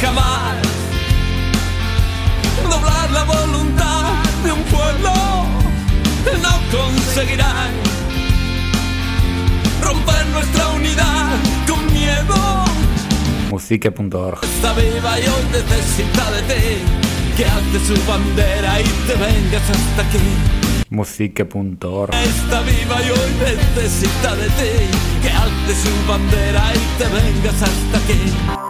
[0.00, 0.56] jamás
[2.62, 5.12] doblar la voluntad de un pueblo.
[6.42, 7.72] No conseguirán
[9.82, 11.36] romper nuestra unidad
[11.68, 12.64] con miedo.
[13.50, 16.64] Musique.org Está viva y hoy necesita de ti.
[17.36, 20.26] Que alce su bandera y te vengas hasta aquí.
[20.90, 24.72] Musique.org Está viva y hoy necesita de ti.
[25.22, 28.69] Que alce su bandera y te vengas hasta aquí.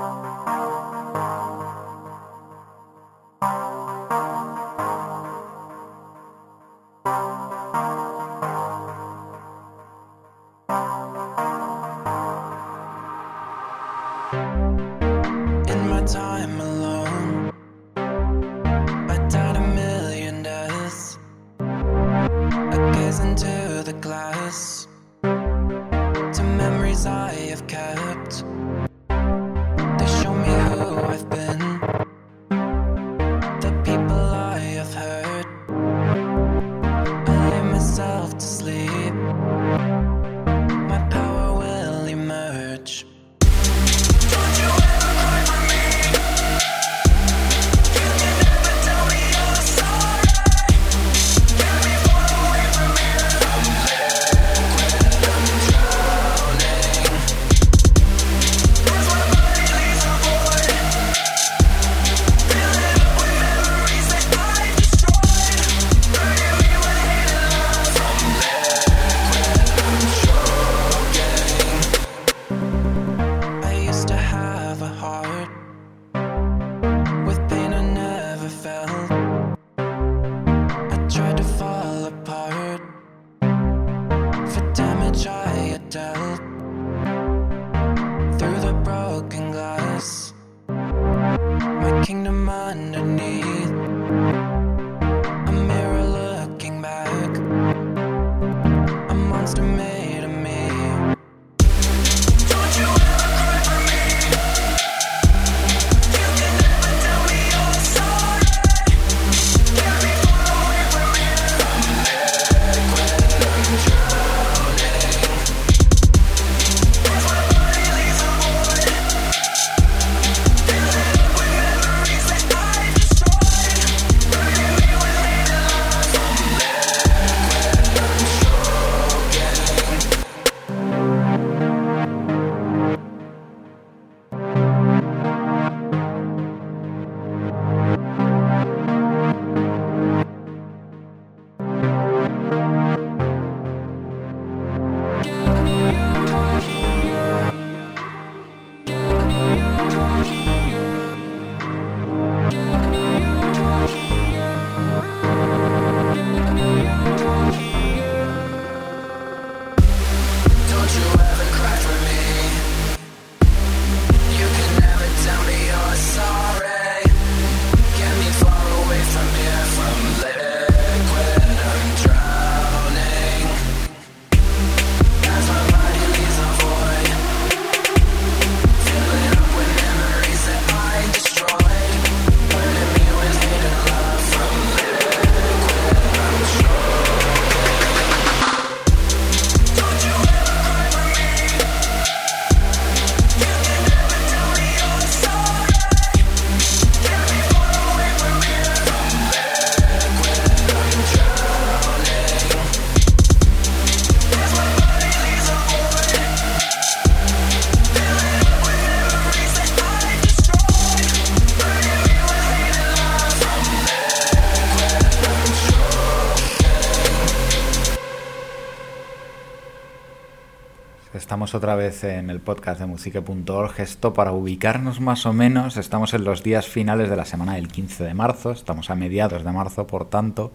[221.51, 223.81] Estamos otra vez en el podcast de musique.org.
[223.81, 227.67] Esto para ubicarnos más o menos, estamos en los días finales de la semana del
[227.67, 230.53] 15 de marzo, estamos a mediados de marzo, por tanto,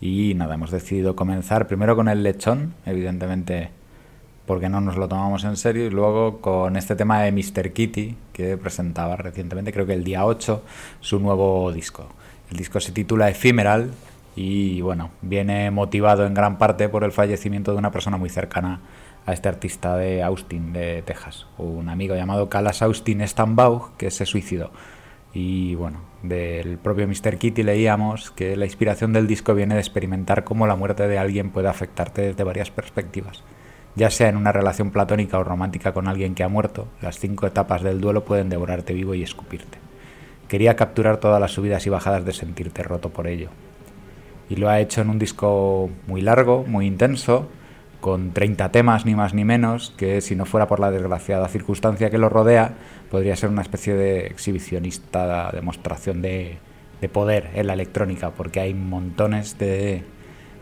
[0.00, 3.70] y nada, hemos decidido comenzar primero con el lechón, evidentemente
[4.46, 7.72] porque no nos lo tomamos en serio, y luego con este tema de Mr.
[7.72, 10.62] Kitty, que presentaba recientemente, creo que el día 8,
[11.00, 12.06] su nuevo disco.
[12.52, 13.90] El disco se titula Ephemeral
[14.36, 18.78] y bueno, viene motivado en gran parte por el fallecimiento de una persona muy cercana
[19.28, 24.24] a este artista de Austin, de Texas, un amigo llamado Calas Austin Stambaugh, que se
[24.24, 24.70] suicidó.
[25.34, 27.36] Y bueno, del propio Mr.
[27.36, 31.50] Kitty leíamos que la inspiración del disco viene de experimentar cómo la muerte de alguien
[31.50, 33.44] puede afectarte desde varias perspectivas.
[33.96, 37.46] Ya sea en una relación platónica o romántica con alguien que ha muerto, las cinco
[37.46, 39.76] etapas del duelo pueden devorarte vivo y escupirte.
[40.48, 43.50] quería capturar todas las subidas y bajadas de sentirte roto por ello.
[44.48, 47.50] Y lo ha hecho en un disco muy largo, muy intenso,
[48.00, 52.10] con 30 temas ni más ni menos, que si no fuera por la desgraciada circunstancia
[52.10, 52.74] que lo rodea,
[53.10, 56.58] podría ser una especie de exhibicionista demostración de,
[57.00, 60.04] de poder en la electrónica, porque hay montones de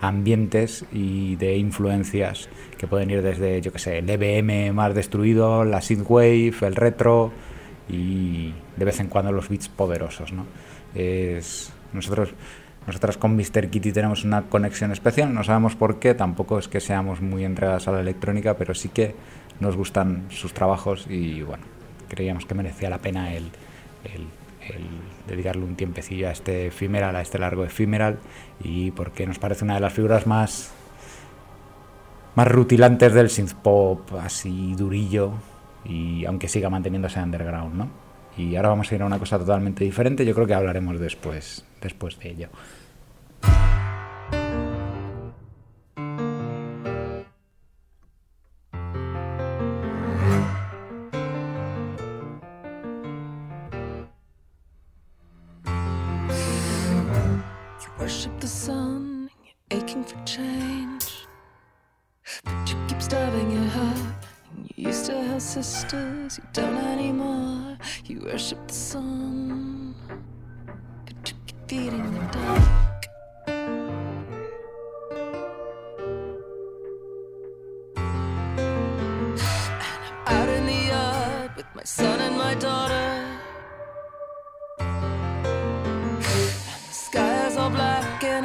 [0.01, 2.49] ambientes y de influencias
[2.79, 7.33] que pueden ir desde, yo que sé, el EBM más destruido, la synthwave, el retro
[7.89, 10.47] y de vez en cuando los beats poderosos, ¿no?
[10.95, 12.35] Es nosotros
[12.87, 13.69] nosotros con Mr.
[13.69, 17.89] Kitty tenemos una conexión especial, no sabemos por qué, tampoco es que seamos muy entregadas
[17.89, 19.15] a la electrónica, pero sí que
[19.59, 21.65] nos gustan sus trabajos y bueno,
[22.09, 23.51] creíamos que merecía la pena el,
[25.27, 28.19] dedicarle un tiempecillo a este efímeral, a este largo efímeral,
[28.63, 30.73] y porque nos parece una de las figuras más
[32.37, 35.33] más rutilantes del synth pop, así durillo,
[35.85, 37.89] y aunque siga manteniéndose underground, ¿no?
[38.37, 41.65] Y ahora vamos a ir a una cosa totalmente diferente, yo creo que hablaremos después,
[41.81, 42.49] después de ello.
[57.83, 61.27] You worship the sun, you're aching for change.
[62.45, 64.25] But you keep starving your heart.
[64.77, 67.77] You used to have sisters, you don't anymore.
[68.05, 69.95] You worship the sun,
[71.05, 72.86] but you keep feeding the dark.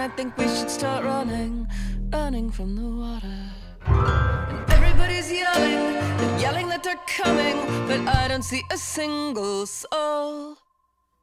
[0.01, 1.67] I think we should start running,
[2.11, 3.37] running from the water.
[3.85, 7.55] And everybody's yelling, they're yelling that they're coming,
[7.87, 10.57] but I don't see a single soul.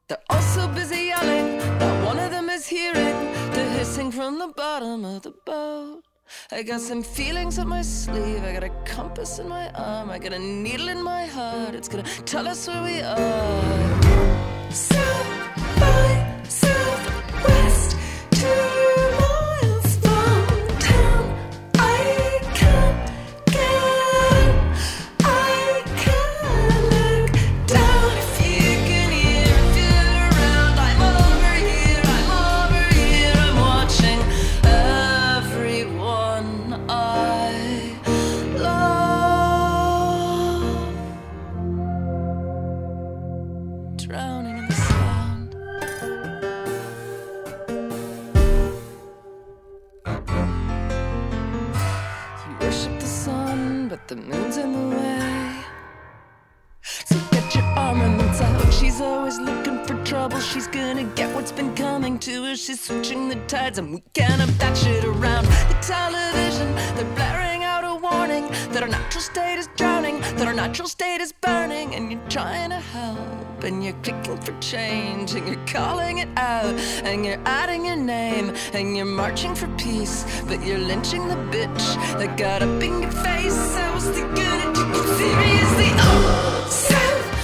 [0.07, 3.17] They're all so busy yelling not one of them is hearing
[3.51, 6.03] the hissing from the bottom of the boat.
[6.49, 8.45] I got some feelings up my sleeve.
[8.45, 10.09] I got a compass in my arm.
[10.09, 11.75] I got a needle in my heart.
[11.75, 13.99] It's gonna tell us where we are.
[15.79, 16.18] By
[54.09, 55.61] the moon's in the way.
[56.81, 58.73] So get your armaments out.
[58.73, 60.39] She's always looking for trouble.
[60.39, 62.55] She's gonna get what's been coming to her.
[62.55, 65.45] She's switching the tides, and we can't have that shit around.
[65.45, 67.58] The television, they're blaring
[68.29, 72.69] that our natural state is drowning, that our natural state is burning, and you're trying
[72.69, 77.85] to help, and you're clicking for change, and you're calling it out, and you're adding
[77.85, 82.83] your name, and you're marching for peace, but you're lynching the bitch that got up
[82.83, 83.57] in your face.
[83.75, 84.75] I was thinking it
[85.17, 85.91] seriously.
[85.97, 87.38] Oh, South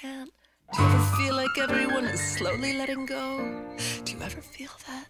[0.00, 0.30] can't?
[0.72, 3.38] Do you ever feel like everyone is slowly letting go?
[4.04, 5.08] Do you ever feel that?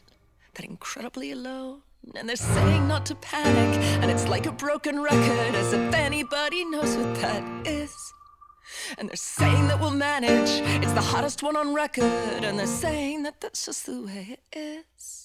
[0.55, 1.83] That incredibly alone?
[2.17, 6.65] And they're saying not to panic, and it's like a broken record, as if anybody
[6.65, 7.95] knows what that is.
[8.99, 10.51] And they're saying that we'll manage,
[10.83, 14.59] it's the hottest one on record, and they're saying that that's just the way it
[14.59, 15.20] is.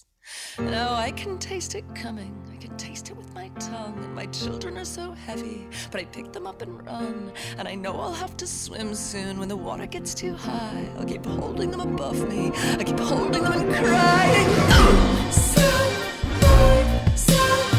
[0.59, 4.25] Now I can taste it coming, I can taste it with my tongue, and my
[4.27, 7.31] children are so heavy, but I pick them up and run.
[7.57, 10.87] And I know I'll have to swim soon when the water gets too high.
[10.97, 14.47] I'll keep holding them above me, I keep holding them and crying.
[14.71, 17.74] Oh, Southward, southwest,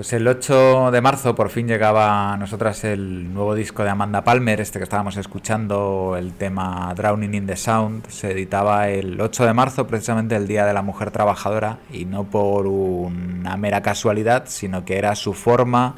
[0.00, 4.24] Pues el 8 de marzo por fin llegaba a nosotras el nuevo disco de Amanda
[4.24, 8.08] Palmer, este que estábamos escuchando, el tema Drowning in the Sound.
[8.08, 12.24] Se editaba el 8 de marzo, precisamente el Día de la Mujer Trabajadora, y no
[12.24, 15.96] por una mera casualidad, sino que era su forma,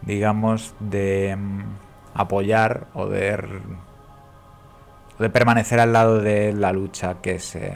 [0.00, 1.64] digamos, de mm,
[2.14, 3.46] apoyar o de,
[5.18, 7.74] de permanecer al lado de la lucha que se,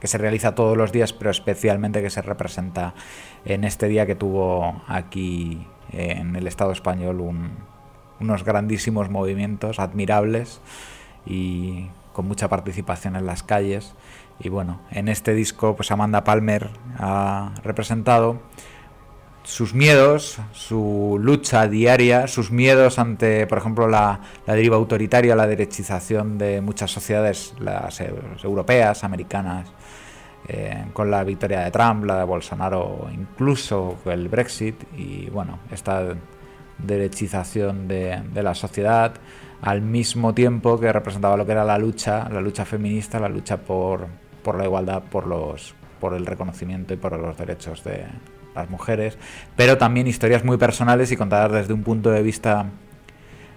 [0.00, 2.94] que se realiza todos los días, pero especialmente que se representa
[3.46, 7.52] en este día que tuvo aquí eh, en el Estado español un-
[8.20, 10.60] unos grandísimos movimientos admirables
[11.26, 13.94] y con mucha participación en las calles.
[14.40, 18.38] Y bueno, en este disco pues Amanda Palmer ha representado
[19.44, 25.46] sus miedos, su lucha diaria, sus miedos ante, por ejemplo, la, la deriva autoritaria, la
[25.46, 28.00] derechización de muchas sociedades, las
[28.42, 29.68] europeas, americanas,
[30.48, 36.14] eh, con la victoria de Trump, la de Bolsonaro, incluso el Brexit y bueno, esta
[36.78, 39.14] derechización de, de la sociedad,
[39.62, 43.56] al mismo tiempo que representaba lo que era la lucha, la lucha feminista, la lucha
[43.56, 44.06] por,
[44.42, 48.04] por la igualdad, por los por el reconocimiento y por los derechos de
[48.54, 49.18] las mujeres,
[49.54, 52.66] pero también historias muy personales y contadas desde un punto de vista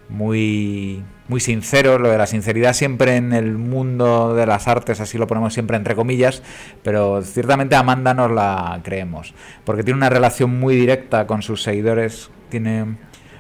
[0.10, 5.18] muy muy sincero, lo de la sinceridad siempre en el mundo de las artes, así
[5.20, 6.42] lo ponemos siempre entre comillas,
[6.84, 12.32] pero ciertamente Amanda nos la creemos, porque tiene una relación muy directa con sus seguidores,
[12.50, 12.98] tiene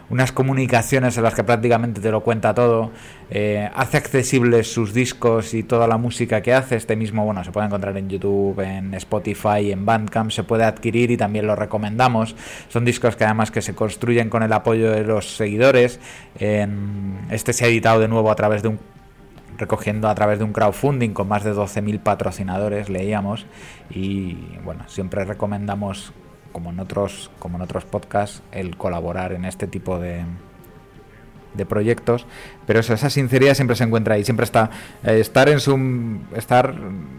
[0.09, 2.91] unas comunicaciones en las que prácticamente te lo cuenta todo,
[3.29, 7.51] eh, hace accesibles sus discos y toda la música que hace, este mismo, bueno, se
[7.51, 12.35] puede encontrar en YouTube, en Spotify, en Bandcamp, se puede adquirir y también lo recomendamos,
[12.69, 15.99] son discos que además que se construyen con el apoyo de los seguidores,
[16.39, 18.79] este se ha editado de nuevo a través de un
[19.59, 23.45] recogiendo a través de un crowdfunding con más de 12.000 patrocinadores, leíamos,
[23.89, 26.13] y bueno, siempre recomendamos,
[26.51, 30.25] como en otros, como en otros podcasts, el colaborar en este tipo de,
[31.53, 32.25] de proyectos,
[32.67, 34.69] pero eso, esa sinceridad siempre se encuentra ahí, siempre está
[35.03, 35.77] eh, estar en su
[36.35, 36.75] estar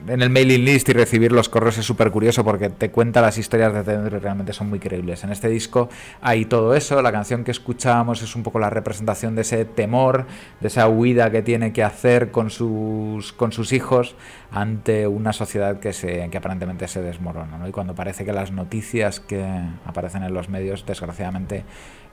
[0.06, 3.38] en el mailing list y recibir los correos es súper curioso porque te cuenta las
[3.38, 5.25] historias de dentro y realmente son muy creíbles.
[5.25, 5.88] En este disco
[6.20, 10.26] hay todo eso, la canción que escuchábamos es un poco la representación de ese temor,
[10.60, 14.14] de esa huida que tiene que hacer con sus con sus hijos
[14.52, 17.68] ante una sociedad que se que aparentemente se desmorona.
[17.68, 19.44] Y cuando parece que las noticias que
[19.84, 21.64] aparecen en los medios desgraciadamente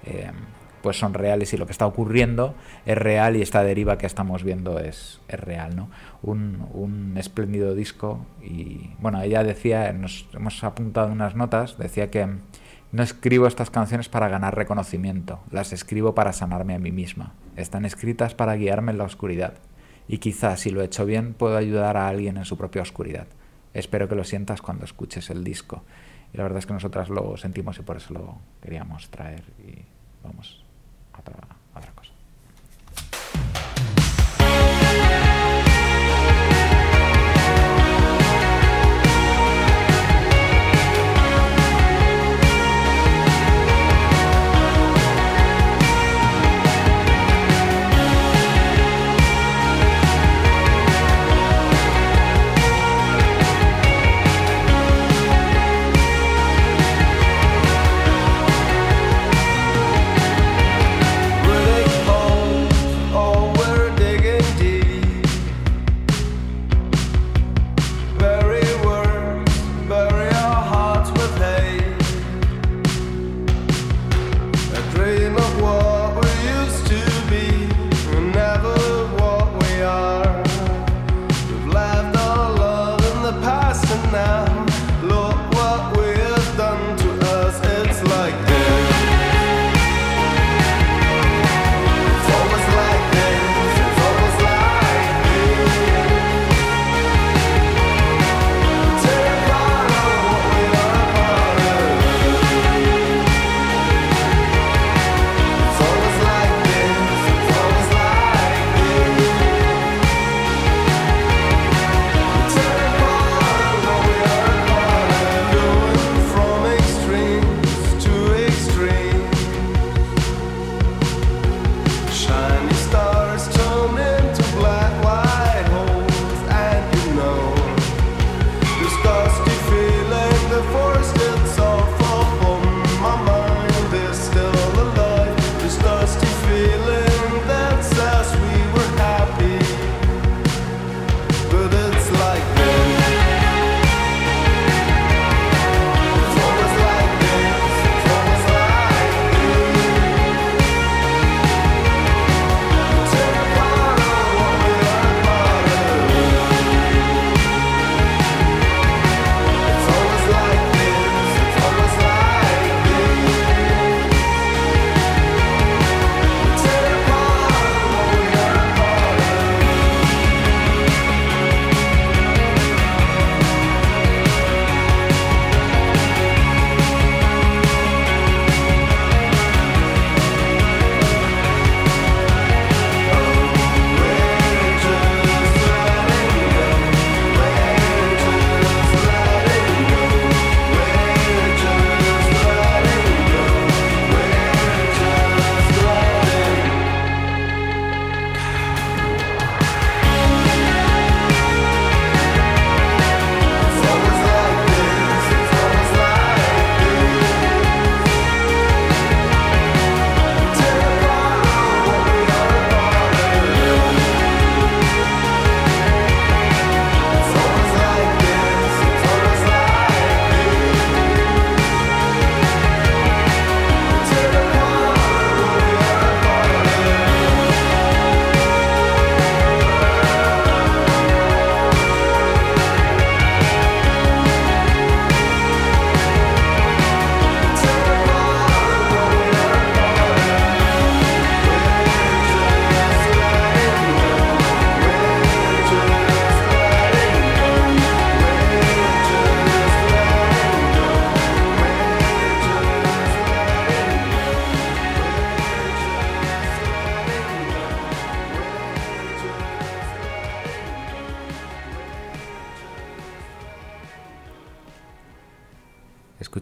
[0.06, 0.32] eh,
[0.82, 2.56] pues son reales y lo que está ocurriendo
[2.86, 5.90] es real y esta deriva que estamos viendo es, es real, ¿no?
[6.22, 12.28] Un, un espléndido disco y bueno, ella decía, nos hemos apuntado unas notas, decía que
[12.92, 17.86] no escribo estas canciones para ganar reconocimiento, las escribo para sanarme a mí misma, están
[17.86, 19.56] escritas para guiarme en la oscuridad
[20.08, 23.28] y quizás si lo he hecho bien puedo ayudar a alguien en su propia oscuridad.
[23.74, 25.84] Espero que lo sientas cuando escuches el disco.
[26.34, 29.84] Y la verdad es que nosotras lo sentimos y por eso lo queríamos traer y
[30.24, 30.67] vamos
[31.18, 31.57] a otra,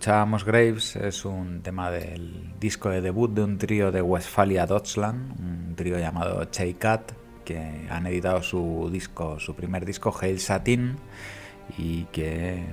[0.05, 5.31] Escuchábamos Graves, es un tema del disco de debut de un trío de Westfalia Deutschland,
[5.39, 7.13] un trío llamado Chey Cat,
[7.43, 10.97] que han editado su disco, su primer disco, Hail Satin,
[11.79, 12.63] y que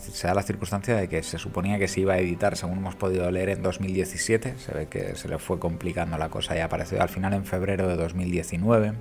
[0.00, 2.94] se da la circunstancia de que se suponía que se iba a editar, según hemos
[2.94, 4.56] podido leer, en 2017.
[4.56, 7.86] Se ve que se le fue complicando la cosa y apareció al final en febrero
[7.86, 8.94] de 2019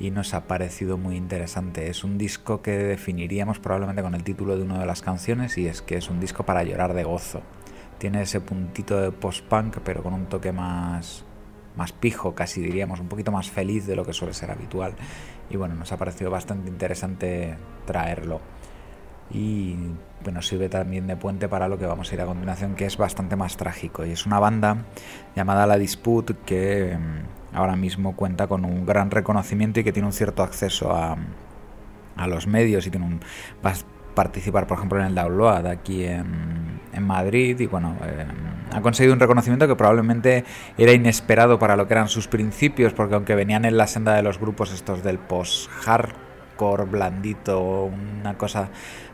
[0.00, 1.88] y nos ha parecido muy interesante.
[1.90, 5.66] Es un disco que definiríamos probablemente con el título de una de las canciones y
[5.66, 7.42] es que es un disco para llorar de gozo.
[7.98, 11.24] Tiene ese puntito de post-punk pero con un toque más
[11.76, 14.94] más pijo, casi diríamos, un poquito más feliz de lo que suele ser habitual.
[15.50, 18.40] Y bueno, nos ha parecido bastante interesante traerlo.
[19.30, 19.76] Y
[20.24, 22.96] bueno, sirve también de puente para lo que vamos a ir a continuación, que es
[22.96, 24.04] bastante más trágico.
[24.04, 24.84] Y es una banda
[25.36, 30.06] llamada La Dispute que mm, ahora mismo cuenta con un gran reconocimiento y que tiene
[30.06, 31.16] un cierto acceso a,
[32.16, 33.20] a los medios y tiene un,
[33.64, 33.74] va a
[34.14, 38.26] participar, por ejemplo, en el Download aquí en, en Madrid y bueno, eh,
[38.72, 40.44] ha conseguido un reconocimiento que probablemente
[40.76, 44.22] era inesperado para lo que eran sus principios, porque aunque venían en la senda de
[44.22, 48.68] los grupos estos del post-hardcore blandito, una cosa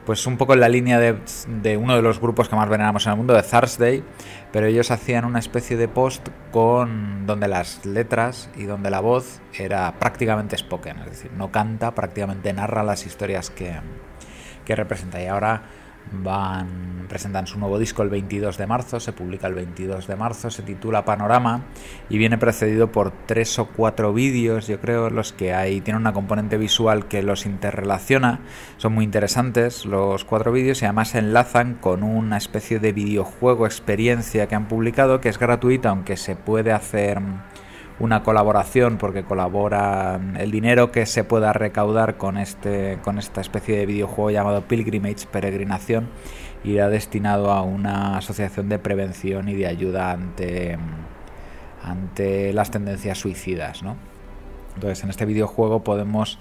[0.06, 3.04] pues un poco en la línea de, de uno de los grupos que más veneramos
[3.04, 4.04] en el mundo, de Thursday,
[4.52, 9.40] pero ellos hacían una especie de post con donde las letras y donde la voz
[9.52, 13.74] era prácticamente spoken, es decir, no canta, prácticamente narra las historias que,
[14.64, 15.20] que representa.
[15.20, 15.62] Y ahora
[16.12, 20.50] van presentan su nuevo disco el 22 de marzo, se publica el 22 de marzo,
[20.50, 21.62] se titula Panorama
[22.08, 26.12] y viene precedido por tres o cuatro vídeos, yo creo, los que hay, tiene una
[26.12, 28.40] componente visual que los interrelaciona,
[28.76, 33.66] son muy interesantes los cuatro vídeos y además se enlazan con una especie de videojuego
[33.66, 37.20] experiencia que han publicado que es gratuita, aunque se puede hacer
[37.98, 43.78] una colaboración porque colaboran el dinero que se pueda recaudar con este con esta especie
[43.78, 46.08] de videojuego llamado Pilgrimage Peregrinación
[46.64, 50.78] irá destinado a una asociación de prevención y de ayuda ante
[51.82, 53.96] ante las tendencias suicidas, ¿no?
[54.74, 56.38] Entonces, en este videojuego podemos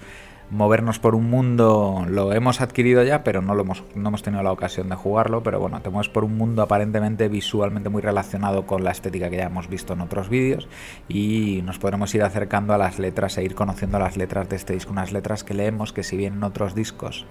[0.50, 4.42] movernos por un mundo, lo hemos adquirido ya, pero no lo hemos, no hemos tenido
[4.42, 8.66] la ocasión de jugarlo, pero bueno, te mueves por un mundo aparentemente visualmente muy relacionado
[8.66, 10.68] con la estética que ya hemos visto en otros vídeos
[11.08, 14.74] y nos podremos ir acercando a las letras e ir conociendo las letras de este
[14.74, 17.26] disco, unas letras que leemos que si bien en otros discos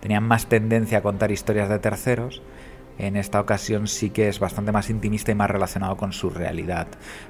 [0.00, 2.42] tenían más tendencia a contar historias de terceros,
[2.98, 6.86] en esta ocasión sí que es bastante más intimista y más relacionado con su realidad.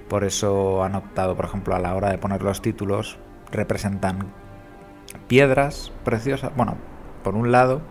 [0.08, 3.18] Por eso han optado, por ejemplo, a la hora de poner los títulos,
[3.52, 4.32] representan
[5.28, 6.76] piedras preciosas, bueno,
[7.22, 7.82] por un lado,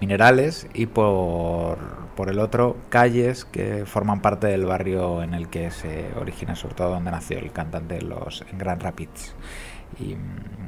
[0.00, 1.78] minerales y por,
[2.16, 6.74] por el otro, calles que forman parte del barrio en el que se origina, sobre
[6.74, 9.34] todo donde nació el cantante los, en Grand Rapids.
[9.98, 10.16] Y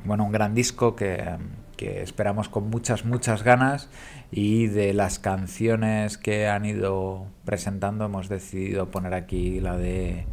[0.04, 1.36] bueno, un gran disco que,
[1.76, 3.88] que esperamos con muchas, muchas ganas
[4.30, 10.26] y de las canciones que han ido presentando hemos decidido poner aquí la de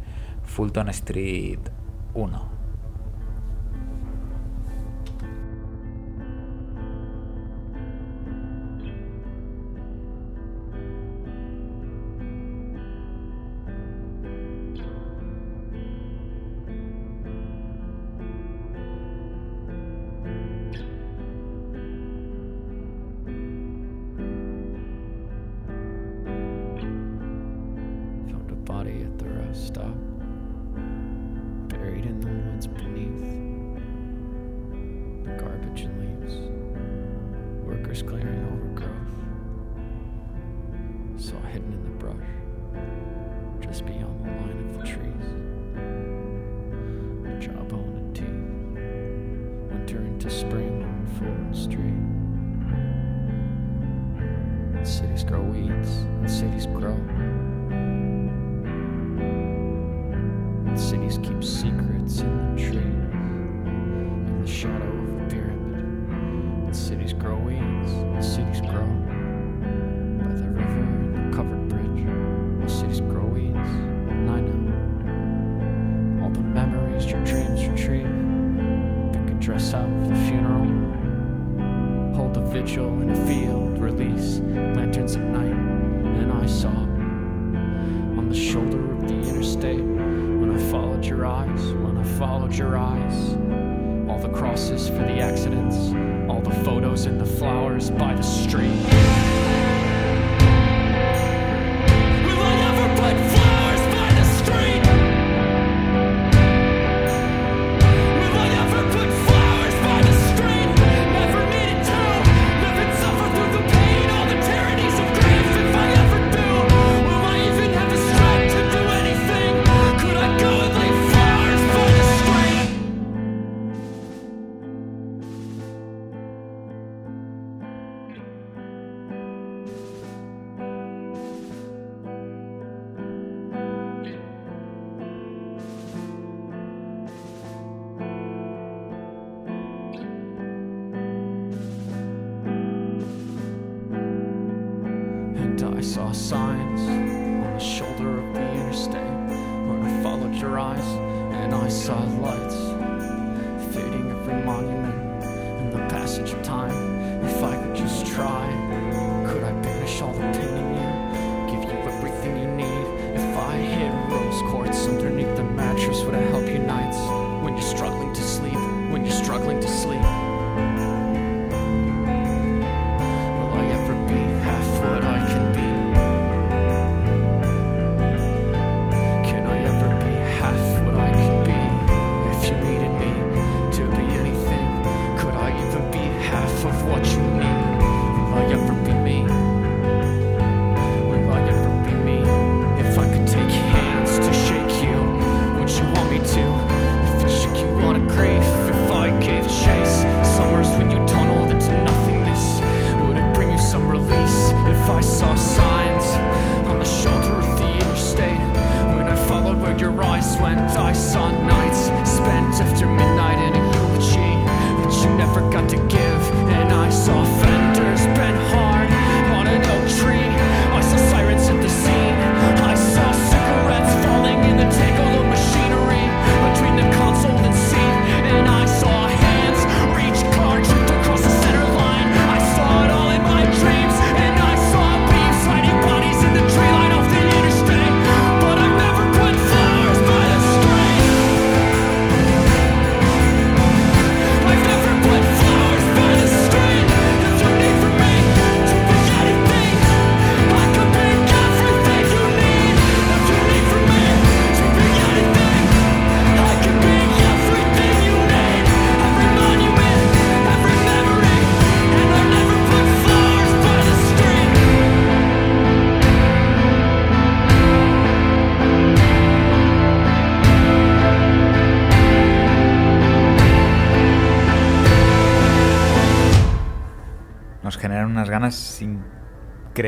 [0.44, 1.60] Fulton Street
[2.14, 2.53] 1.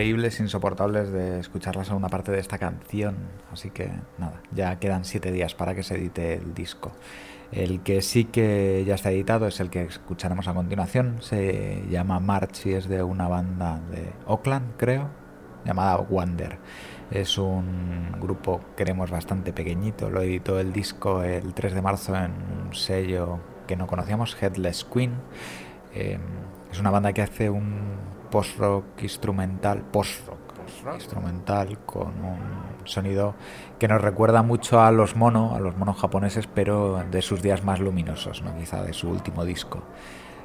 [0.06, 3.16] Increíbles, insoportables de escuchar la segunda parte de esta canción.
[3.52, 6.92] Así que nada, ya quedan siete días para que se edite el disco.
[7.50, 11.16] El que sí que ya está editado es el que escucharemos a continuación.
[11.22, 15.10] Se llama March y es de una banda de Oakland, creo,
[15.64, 16.58] llamada Wonder.
[17.10, 20.08] Es un grupo, creemos, bastante pequeñito.
[20.08, 22.30] Lo editó el disco el 3 de marzo en
[22.64, 25.14] un sello que no conocíamos, Headless Queen.
[25.94, 26.18] Eh,
[26.70, 30.46] es una banda que hace un post-rock instrumental, post-rock
[30.94, 32.38] instrumental con un
[32.84, 33.34] sonido
[33.78, 37.64] que nos recuerda mucho a los mono, a los monos japoneses, pero de sus días
[37.64, 38.56] más luminosos, ¿no?
[38.56, 39.82] quizá de su último disco.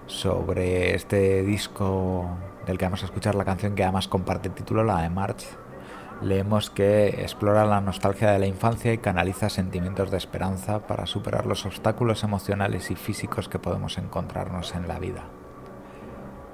[0.08, 2.28] Sobre este disco
[2.66, 5.46] del que vamos a escuchar la canción que además comparte el título, la de March,
[6.22, 11.46] leemos que explora la nostalgia de la infancia y canaliza sentimientos de esperanza para superar
[11.46, 15.24] los obstáculos emocionales y físicos que podemos encontrarnos en la vida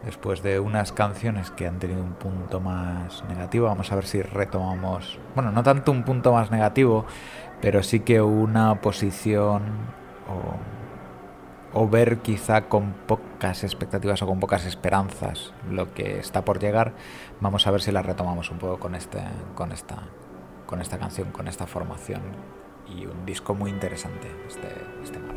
[0.07, 4.21] después de unas canciones que han tenido un punto más negativo, vamos a ver si
[4.21, 7.05] retomamos, bueno, no tanto un punto más negativo,
[7.61, 9.63] pero sí que una posición
[11.73, 16.93] o, ver quizá con pocas expectativas o con pocas esperanzas lo que está por llegar.
[17.39, 19.19] Vamos a ver si la retomamos un poco con este,
[19.55, 20.03] con esta,
[20.65, 22.21] con esta canción, con esta formación
[22.87, 24.67] y un disco muy interesante este,
[25.03, 25.36] este March.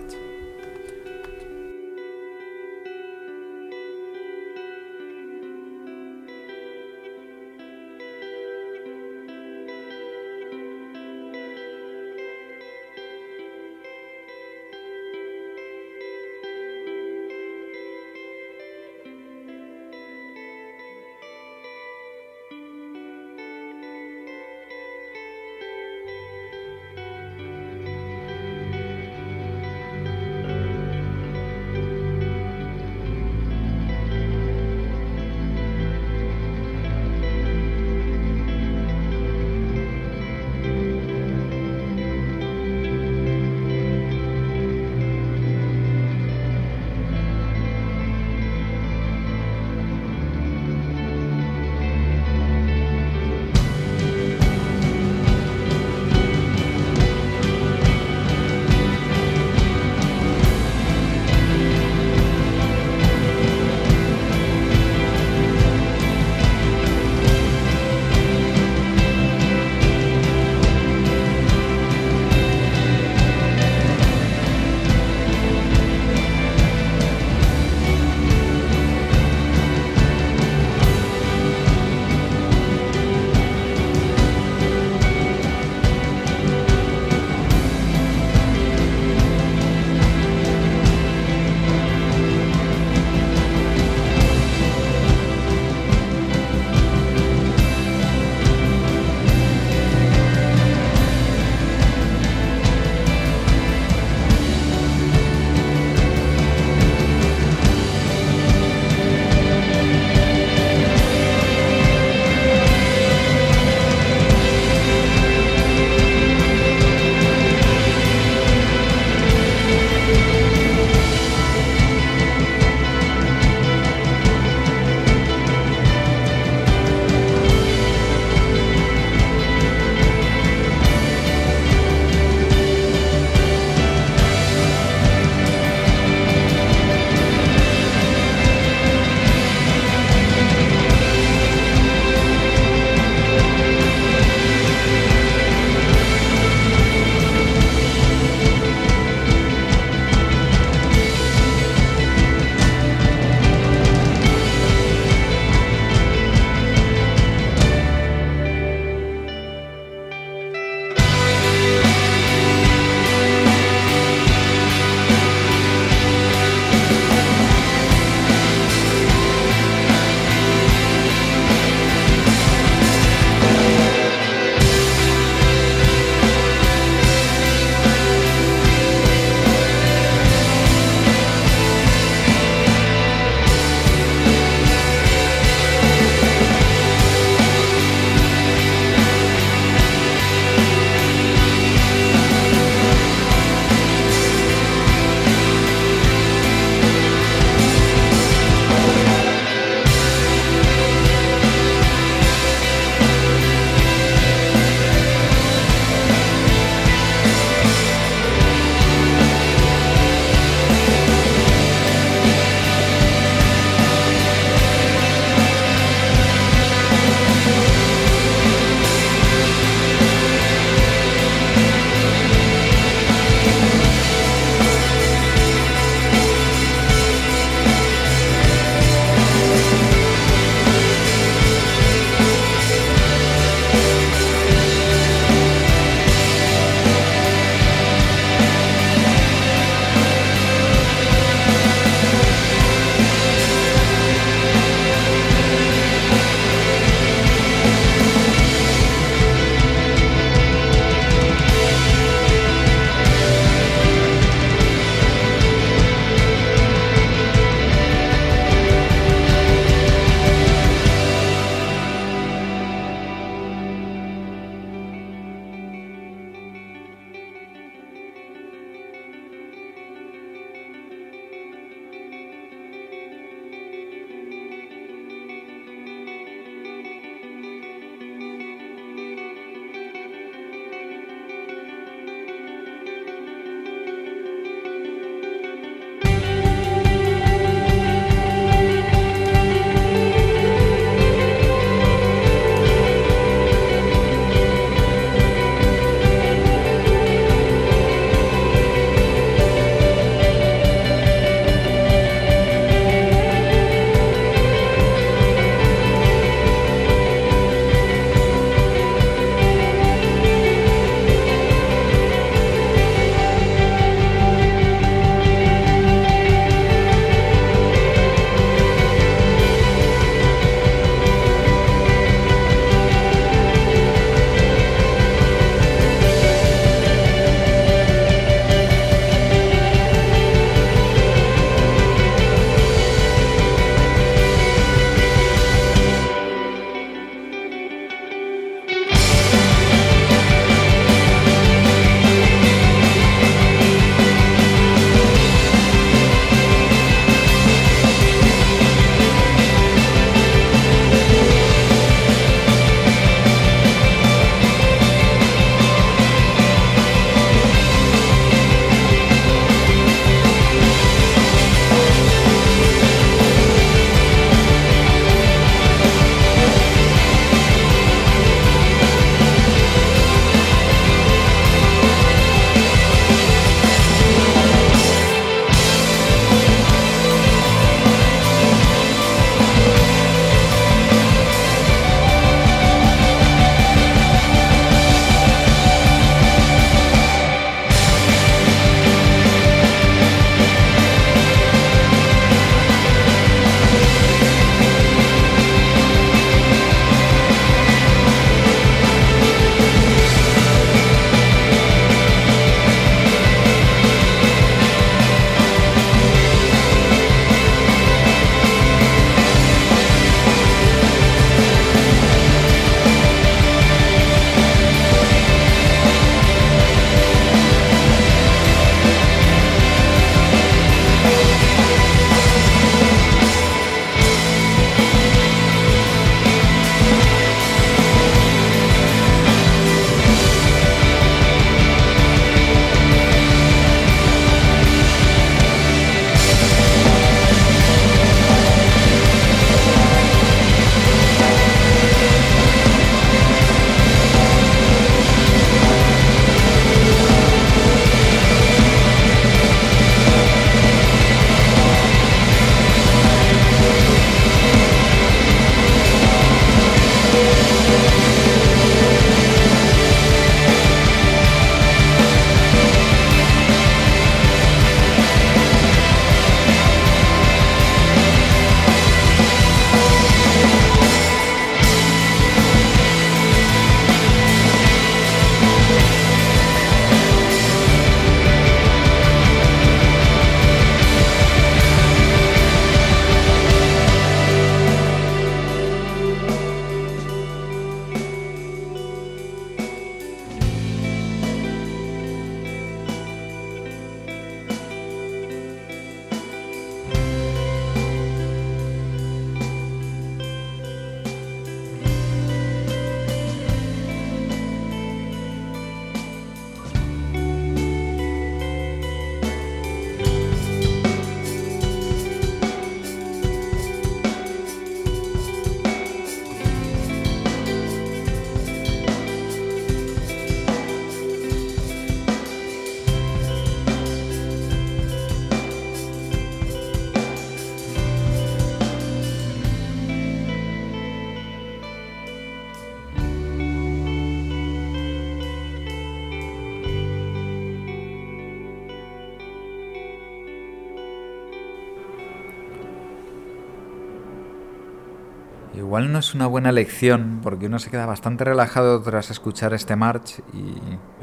[546.14, 550.54] Una buena elección porque uno se queda bastante relajado tras escuchar este march y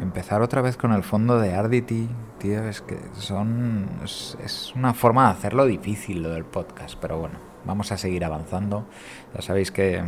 [0.01, 5.25] empezar otra vez con el fondo de Ardity, tío, es que son es una forma
[5.25, 8.87] de hacerlo difícil lo del podcast, pero bueno, vamos a seguir avanzando.
[9.35, 10.03] Ya sabéis que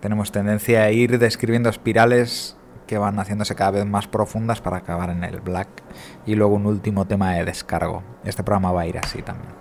[0.00, 5.10] tenemos tendencia a ir describiendo espirales que van haciéndose cada vez más profundas para acabar
[5.10, 5.68] en el black
[6.26, 8.02] y luego un último tema de descargo.
[8.24, 9.52] Este programa va a ir así también.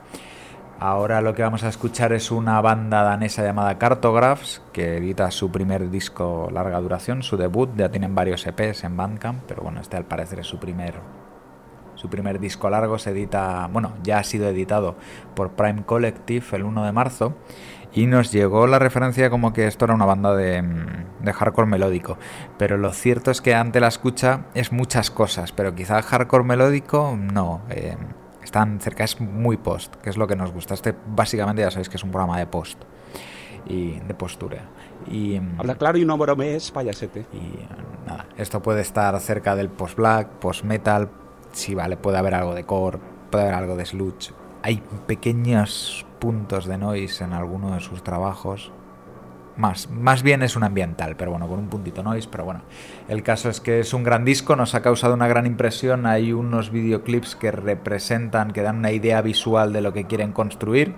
[0.83, 5.51] Ahora lo que vamos a escuchar es una banda danesa llamada Cartographs, que edita su
[5.51, 9.97] primer disco larga duración, su debut, ya tienen varios EPs en Bandcamp, pero bueno, este
[9.97, 10.95] al parecer es su primer
[11.93, 14.95] su primer disco largo, se edita, bueno, ya ha sido editado
[15.35, 17.35] por Prime Collective el 1 de marzo
[17.93, 20.63] y nos llegó la referencia como que esto era una banda de,
[21.19, 22.17] de, hardcore melódico.
[22.57, 27.15] Pero lo cierto es que ante la escucha es muchas cosas, pero quizá hardcore melódico
[27.15, 27.61] no.
[27.69, 27.95] Eh,
[28.51, 30.73] están cerca, es muy post, que es lo que nos gusta.
[30.73, 32.77] Este básicamente ya sabéis que es un programa de post
[33.65, 34.65] y de postura.
[35.09, 37.25] Y, Habla claro y no bromees, payasete.
[37.31, 41.09] Y nada, esto puede estar cerca del post-black, post-metal,
[41.53, 42.99] sí, vale, puede haber algo de core,
[43.29, 44.33] puede haber algo de sludge.
[44.63, 48.73] Hay pequeños puntos de noise en alguno de sus trabajos.
[49.57, 52.61] Más, más bien es un ambiental, pero bueno, con un puntito noise, pero bueno.
[53.07, 56.05] El caso es que es un gran disco, nos ha causado una gran impresión.
[56.05, 60.95] Hay unos videoclips que representan, que dan una idea visual de lo que quieren construir.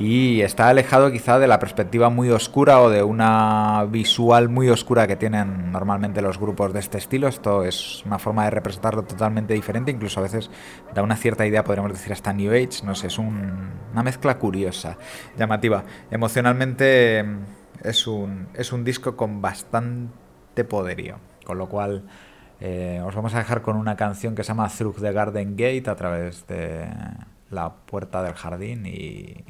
[0.00, 5.08] Y está alejado quizá de la perspectiva muy oscura o de una visual muy oscura
[5.08, 7.26] que tienen normalmente los grupos de este estilo.
[7.26, 10.50] Esto es una forma de representarlo totalmente diferente, incluso a veces
[10.94, 14.38] da una cierta idea, podríamos decir hasta New Age, no sé, es un, una mezcla
[14.38, 14.96] curiosa,
[15.36, 15.82] llamativa.
[16.12, 17.24] Emocionalmente
[17.82, 22.04] es un, es un disco con bastante poderío, con lo cual
[22.60, 25.88] eh, os vamos a dejar con una canción que se llama Through the Garden Gate
[25.88, 26.88] a través de
[27.50, 29.44] la puerta del jardín y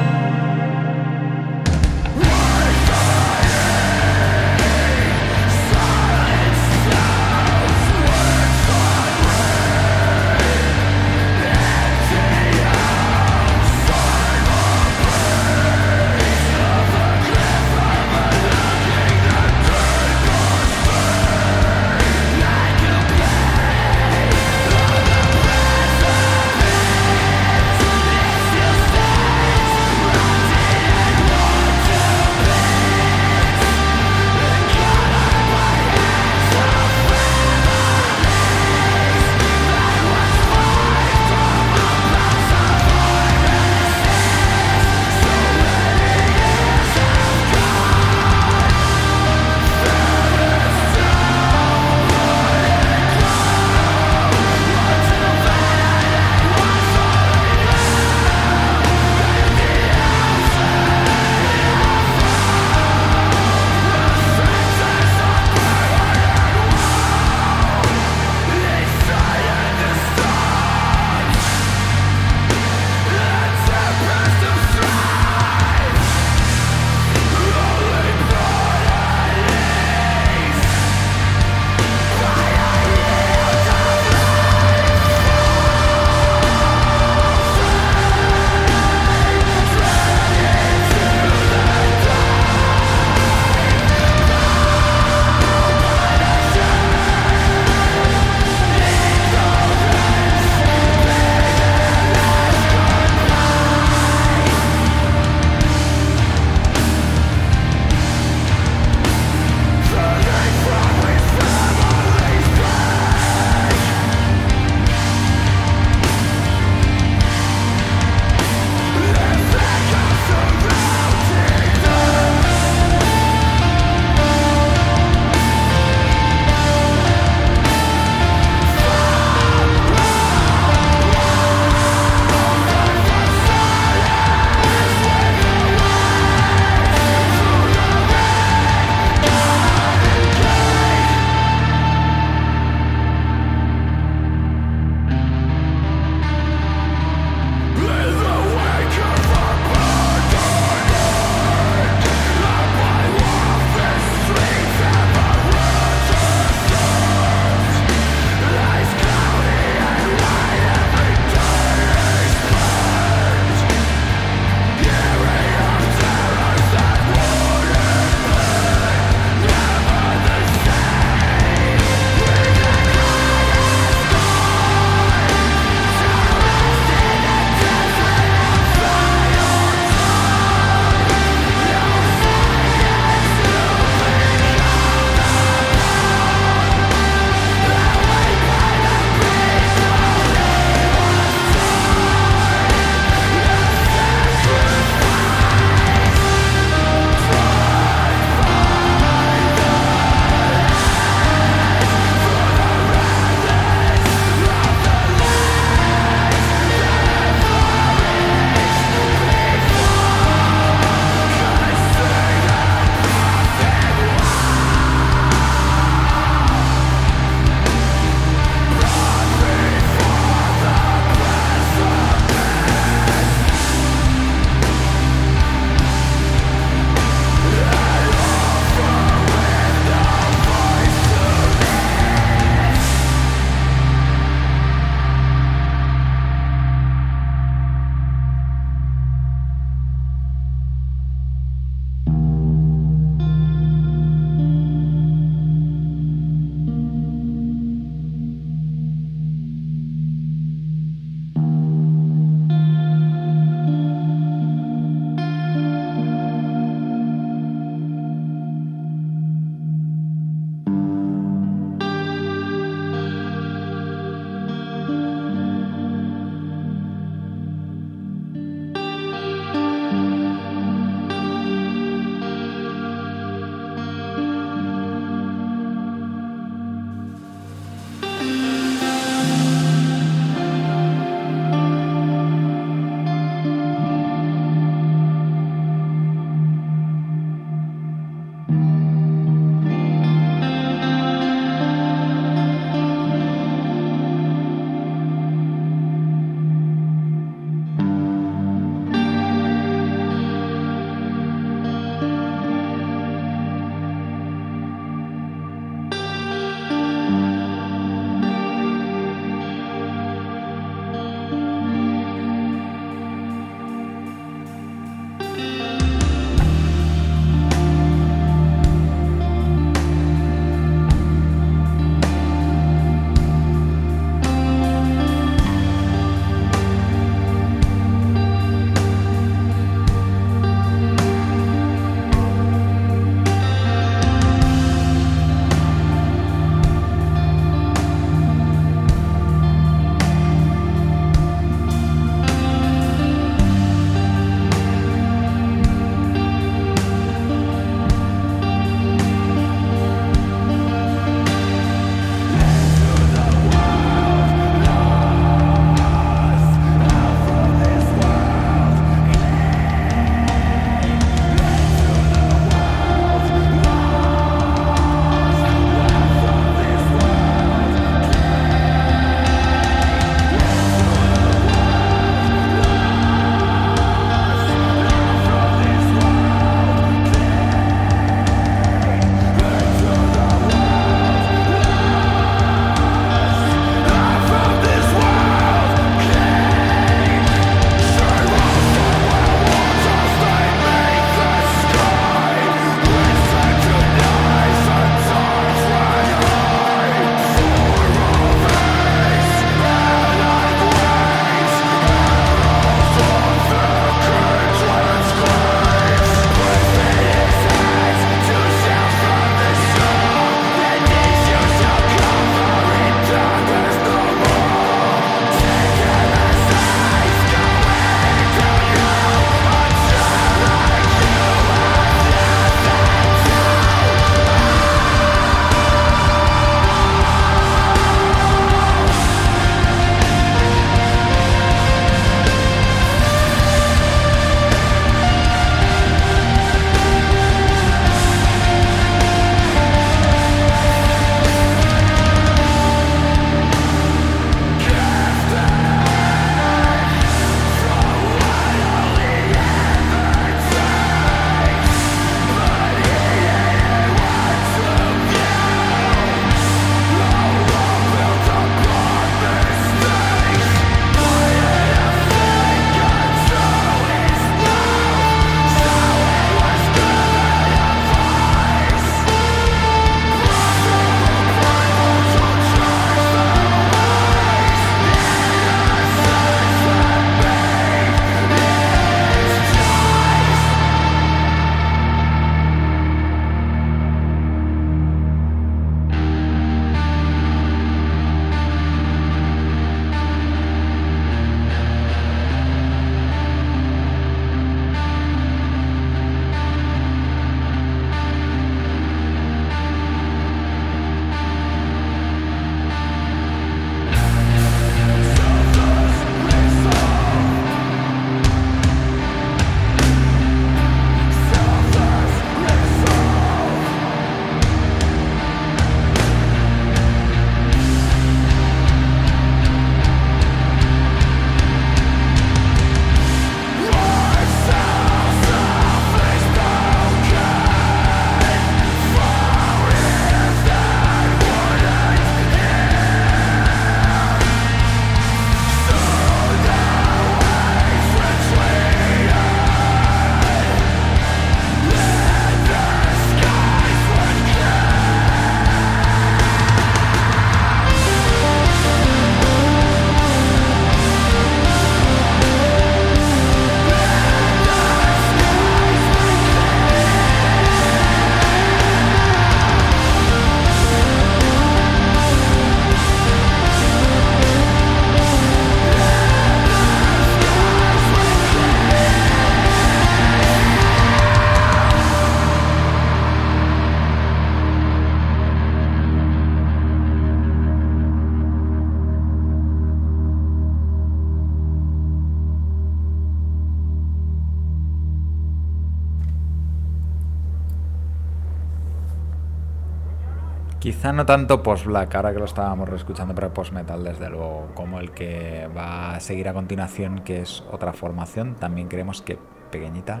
[590.98, 595.48] no tanto post-black, ahora que lo estábamos reescuchando, pero post-metal, desde luego, como el que
[595.56, 599.16] va a seguir a continuación, que es otra formación, también creemos que
[599.52, 600.00] pequeñita.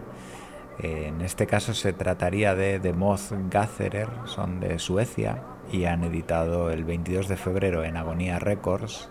[0.80, 6.02] Eh, en este caso se trataría de The Moth Gatherer, son de Suecia y han
[6.02, 9.08] editado el 22 de febrero en Agonía Records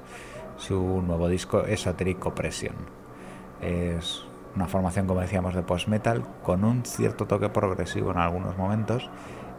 [0.57, 2.75] su nuevo disco Esoteric Oppression.
[3.61, 4.25] Es
[4.57, 9.09] una formación, como decíamos, de post-metal con un cierto toque progresivo en algunos momentos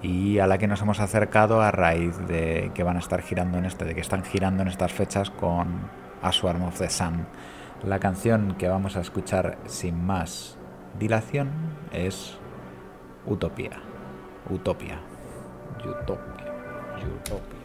[0.02, 3.58] y a la que nos hemos acercado a raíz de que van a estar girando
[3.58, 5.90] en este, de que están girando en estas fechas con
[6.22, 7.26] A Swarm of the Sun.
[7.84, 10.56] La canción que vamos a escuchar sin más
[10.98, 11.50] dilación
[11.92, 12.38] es
[13.26, 13.80] Utopía.
[14.48, 14.98] Utopia.
[15.84, 16.44] Utopia.
[17.04, 17.57] Utopia.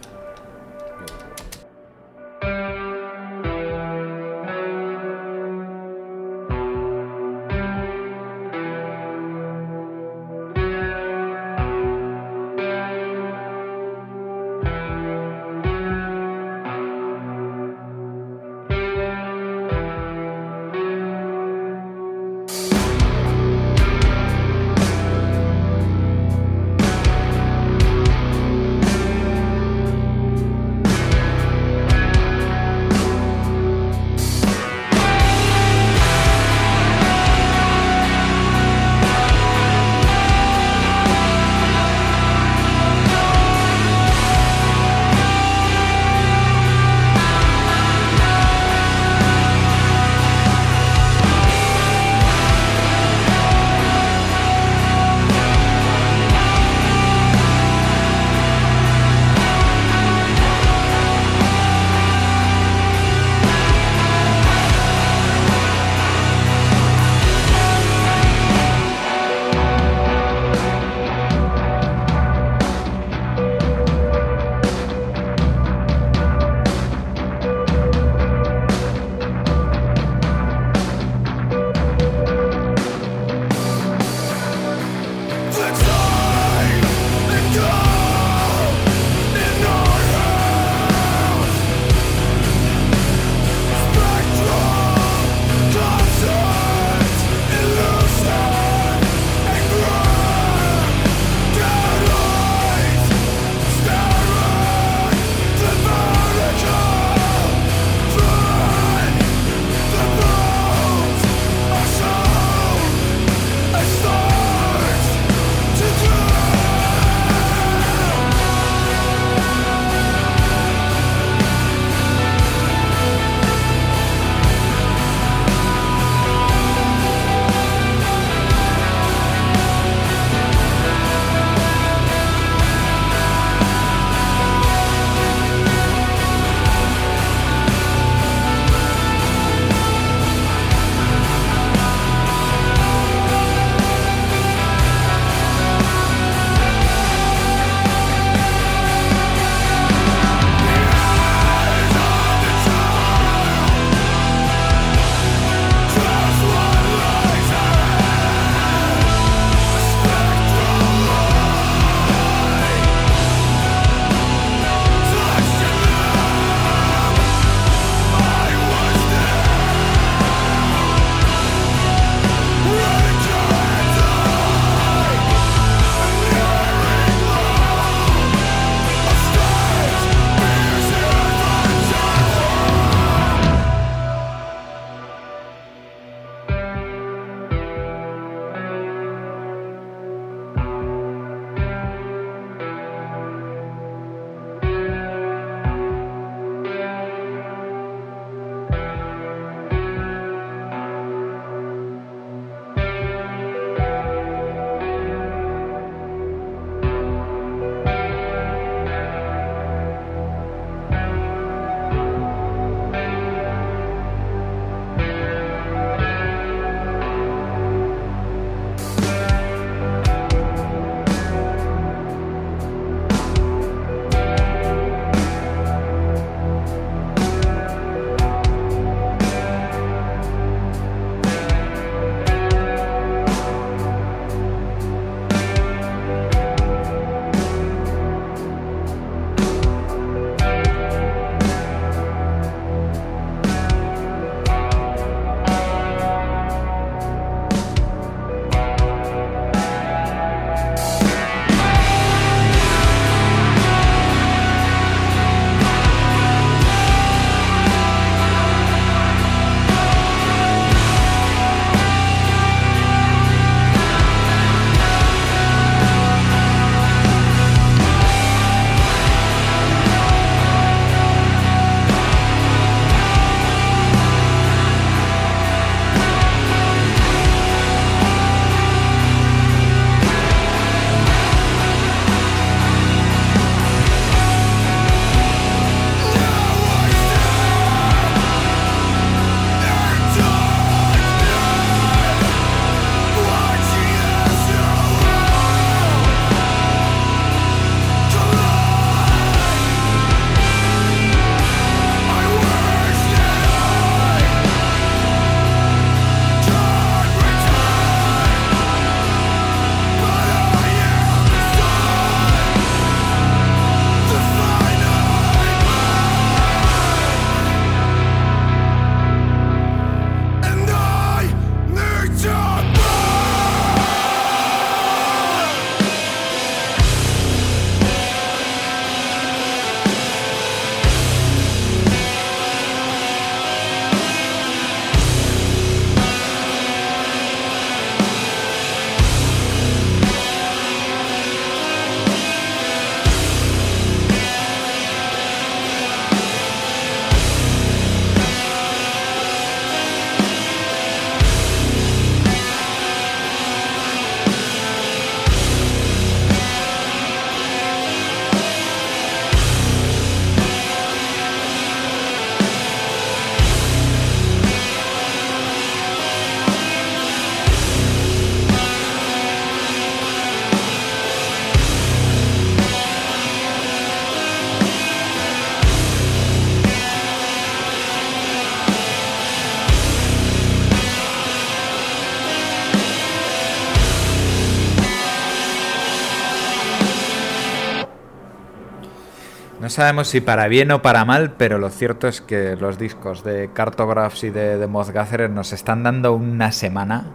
[389.74, 393.50] Sabemos si para bien o para mal, pero lo cierto es que los discos de
[393.54, 397.06] Cartographs y de, de Moth Gatherer nos están dando una semana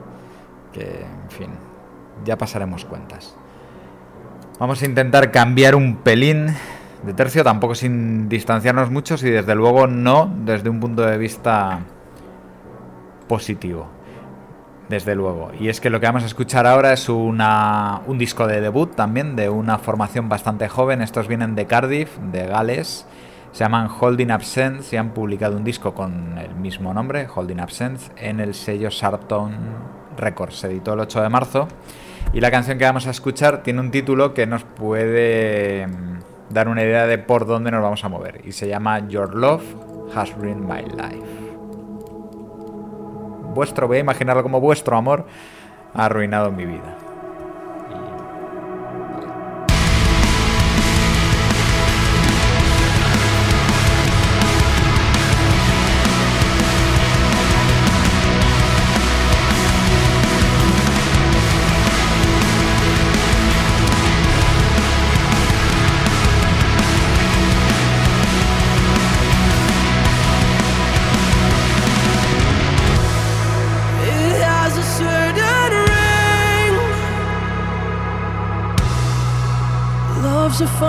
[0.73, 1.51] que, en fin,
[2.25, 3.35] ya pasaremos cuentas.
[4.59, 6.55] Vamos a intentar cambiar un pelín
[7.05, 11.81] de tercio, tampoco sin distanciarnos mucho y desde luego no desde un punto de vista
[13.29, 13.98] positivo.
[14.89, 15.51] Desde luego.
[15.59, 18.95] Y es que lo que vamos a escuchar ahora es una, un disco de debut
[18.95, 21.03] también de una formación bastante joven.
[21.03, 23.07] Estos vienen de Cardiff, de Gales.
[23.53, 28.11] Se llaman Holding Absence y han publicado un disco con el mismo nombre, Holding Absence,
[28.17, 29.53] en el sello Sharpton
[30.17, 30.61] Records.
[30.61, 31.69] Se editó el 8 de marzo.
[32.33, 36.19] Y la canción que vamos a escuchar tiene un título que nos puede mm,
[36.51, 38.41] dar una idea de por dónde nos vamos a mover.
[38.45, 39.65] Y se llama Your Love
[40.15, 41.38] Has Ruined My Life
[43.59, 45.27] vuestro, voy a imaginarlo como vuestro amor,
[45.93, 47.08] ha arruinado mi vida.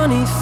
[0.10, 0.39] Funny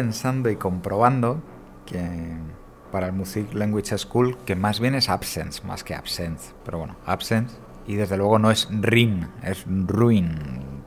[0.00, 1.42] pensando y comprobando
[1.84, 2.00] que
[2.90, 6.96] para el Music Language School, que más bien es absence más que absence, pero bueno,
[7.04, 7.54] absence,
[7.86, 10.38] y desde luego no es rin, es ruin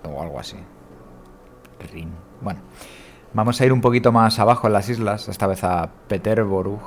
[0.03, 0.57] o algo así.
[1.91, 2.11] Rin.
[2.41, 2.61] Bueno,
[3.35, 6.81] vamos a ir un poquito más abajo en las islas, esta vez a Peterborough,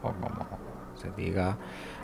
[0.00, 0.46] o como
[0.94, 1.56] se diga,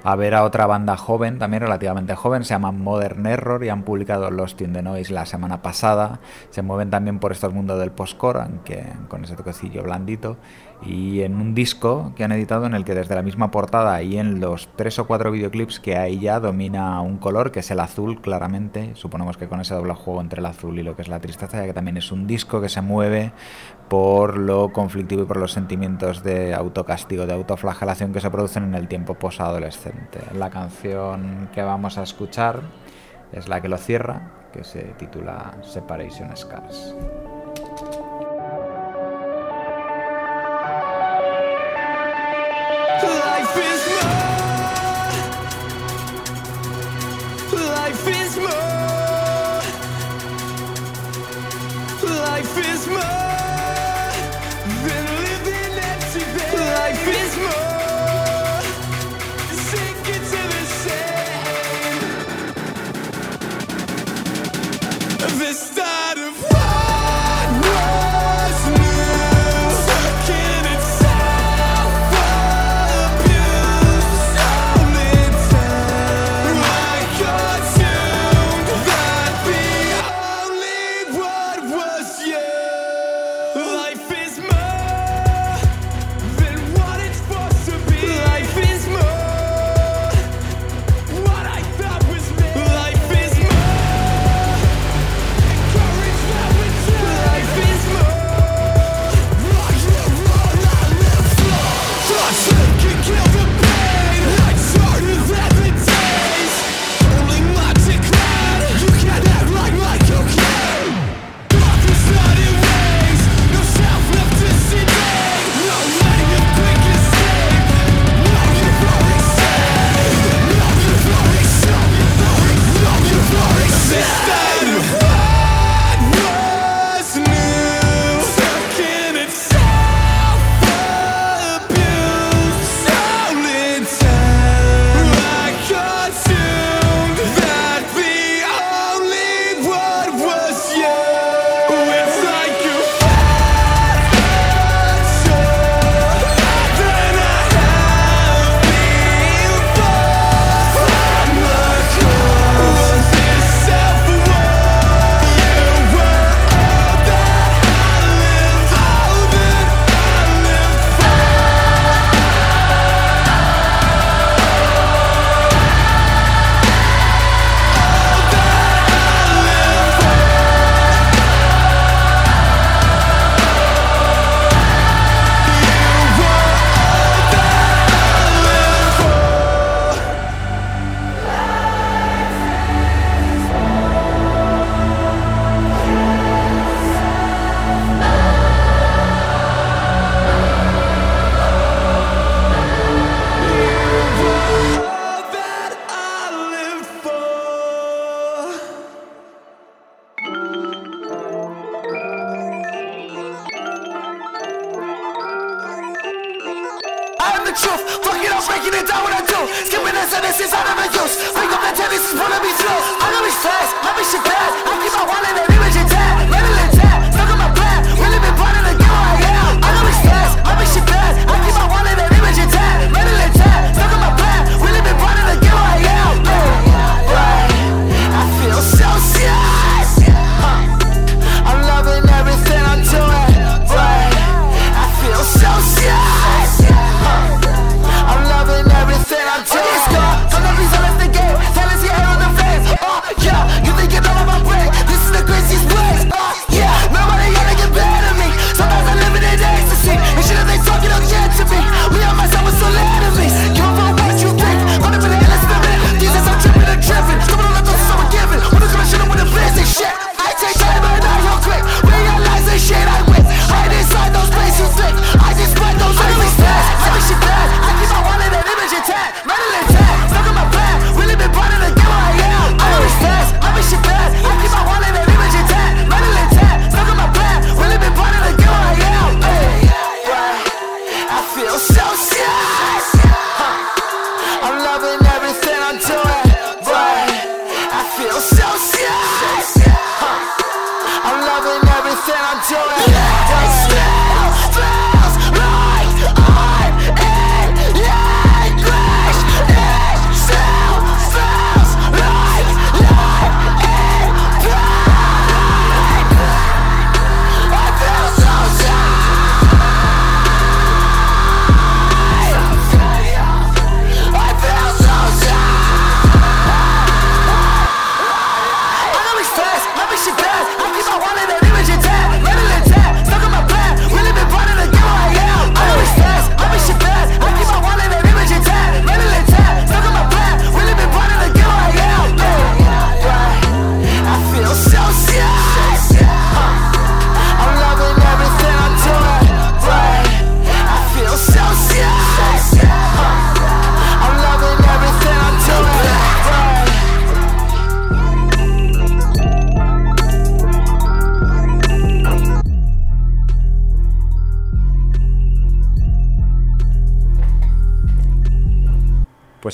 [0.03, 3.83] a ver a otra banda joven, también relativamente joven, se llama Modern Error y han
[3.83, 6.21] publicado Lost in the Noise la semana pasada.
[6.51, 10.39] Se mueven también por estos mundos del postcore, aunque con ese toquecillo blandito.
[10.83, 14.17] Y en un disco que han editado en el que desde la misma portada y
[14.17, 17.81] en los tres o cuatro videoclips que hay ya domina un color que es el
[17.81, 18.95] azul claramente.
[18.95, 21.59] Suponemos que con ese doble juego entre el azul y lo que es la tristeza,
[21.59, 23.33] ya que también es un disco que se mueve
[23.91, 28.77] por lo conflictivo y por los sentimientos de autocastigo, de autoflagelación que se producen en
[28.77, 30.21] el tiempo posadolescente.
[30.33, 32.61] La canción que vamos a escuchar
[33.33, 36.95] es la que lo cierra, que se titula Separation Scars.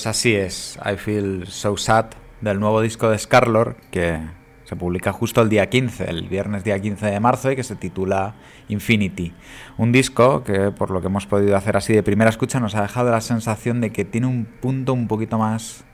[0.07, 2.05] Así es, I Feel So Sad
[2.41, 4.19] del nuevo disco de Scarlord que
[4.63, 7.75] se publica justo el día 15, el viernes día 15 de marzo y que se
[7.75, 8.35] titula
[8.67, 9.33] Infinity.
[9.77, 12.81] Un disco que por lo que hemos podido hacer así de primera escucha nos ha
[12.81, 15.85] dejado la sensación de que tiene un punto un poquito más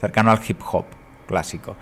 [0.00, 0.86] cercano al hip hop
[1.26, 1.76] clásico.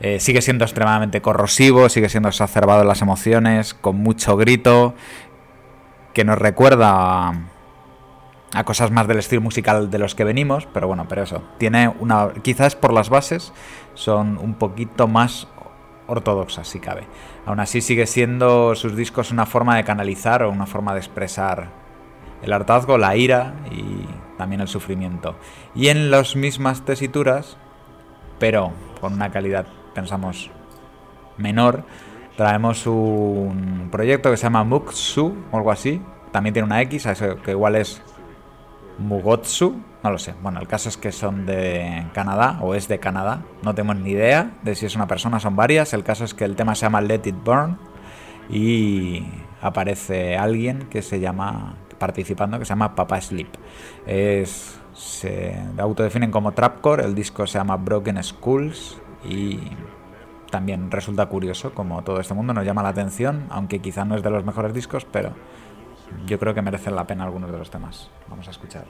[0.00, 4.94] Eh, sigue siendo extremadamente corrosivo, sigue siendo exacerbado en las emociones, con mucho grito,
[6.12, 7.32] que nos recuerda a,
[8.54, 11.88] a cosas más del estilo musical de los que venimos, pero bueno, pero eso, tiene
[12.00, 13.52] una, quizás por las bases
[13.94, 15.48] son un poquito más
[16.06, 17.06] ortodoxas, si cabe.
[17.46, 21.68] Aún así sigue siendo sus discos una forma de canalizar o una forma de expresar
[22.42, 24.06] el hartazgo, la ira y
[24.38, 25.36] también el sufrimiento.
[25.74, 27.58] Y en las mismas tesituras,
[28.38, 30.50] pero con una calidad, pensamos,
[31.36, 31.84] menor,
[32.36, 36.00] traemos un proyecto que se llama Muksu o algo así.
[36.32, 37.06] También tiene una X,
[37.44, 38.02] que igual es
[38.98, 40.34] Mugotsu, no lo sé.
[40.42, 43.42] Bueno, el caso es que son de Canadá o es de Canadá.
[43.62, 45.92] No tenemos ni idea de si es una persona, son varias.
[45.94, 47.78] El caso es que el tema se llama Let It Burn
[48.50, 49.24] y
[49.60, 53.48] aparece alguien que se llama participando que se llama Papa Sleep.
[54.06, 59.60] Es se autodefinen como trapcore, el disco se llama Broken Skulls y
[60.50, 64.22] también resulta curioso como todo este mundo nos llama la atención, aunque quizá no es
[64.22, 65.32] de los mejores discos, pero
[66.26, 68.10] yo creo que merecen la pena algunos de los temas.
[68.28, 68.84] Vamos a escuchar.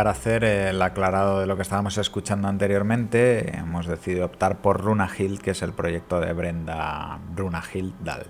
[0.00, 5.42] Para hacer el aclarado de lo que estábamos escuchando anteriormente, hemos decidido optar por Runahild,
[5.42, 8.24] que es el proyecto de Brenda Runahildal.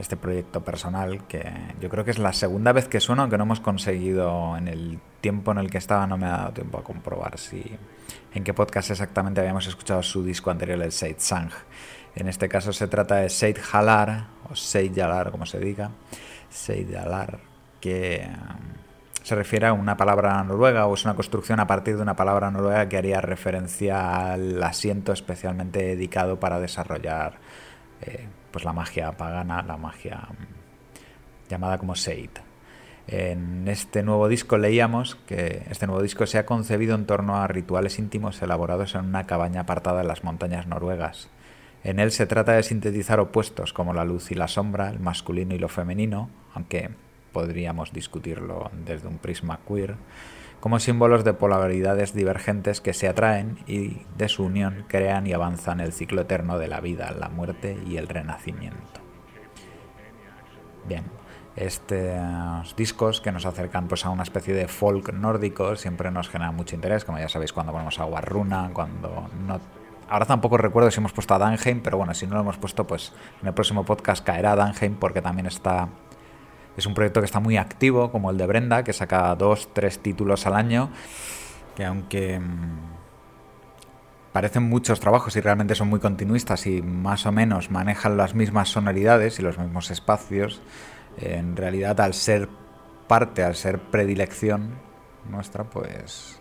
[0.00, 1.48] Este proyecto personal que
[1.80, 4.98] yo creo que es la segunda vez que suena, aunque no hemos conseguido en el
[5.20, 7.78] tiempo en el que estaba, no me ha dado tiempo a comprobar si
[8.34, 11.50] en qué podcast exactamente habíamos escuchado su disco anterior, el Seid Sang.
[12.16, 15.92] En este caso se trata de Seid Halar, o Seid Yalar, como se diga,
[16.50, 17.38] Seid Yalar,
[17.80, 18.28] que
[19.22, 22.50] se refiere a una palabra noruega o es una construcción a partir de una palabra
[22.50, 27.34] noruega que haría referencia al asiento especialmente dedicado para desarrollar
[28.00, 30.36] eh, pues la magia pagana, la magia um,
[31.48, 32.30] llamada como Seid.
[33.06, 37.48] En este nuevo disco leíamos que este nuevo disco se ha concebido en torno a
[37.48, 41.28] rituales íntimos elaborados en una cabaña apartada en las montañas noruegas.
[41.84, 45.54] En él se trata de sintetizar opuestos como la luz y la sombra, el masculino
[45.54, 46.90] y lo femenino, aunque
[47.32, 49.96] podríamos discutirlo desde un prisma queer,
[50.60, 55.80] como símbolos de polaridades divergentes que se atraen y de su unión crean y avanzan
[55.80, 59.00] el ciclo eterno de la vida, la muerte y el renacimiento.
[60.86, 61.04] Bien,
[61.56, 66.54] estos discos que nos acercan pues a una especie de folk nórdico siempre nos generan
[66.54, 69.60] mucho interés, como ya sabéis cuando ponemos a Runa, cuando no
[70.12, 72.86] Ahora tampoco recuerdo si hemos puesto a Danheim, pero bueno, si no lo hemos puesto,
[72.86, 75.88] pues en el próximo podcast caerá Danheim porque también está.
[76.76, 79.98] Es un proyecto que está muy activo, como el de Brenda, que saca dos, tres
[79.98, 80.90] títulos al año.
[81.76, 82.92] Que aunque mmm,
[84.32, 88.70] parecen muchos trabajos y realmente son muy continuistas y más o menos manejan las mismas
[88.70, 90.62] sonoridades y los mismos espacios,
[91.18, 92.48] en realidad al ser
[93.06, 94.70] parte, al ser predilección
[95.28, 96.40] nuestra, pues.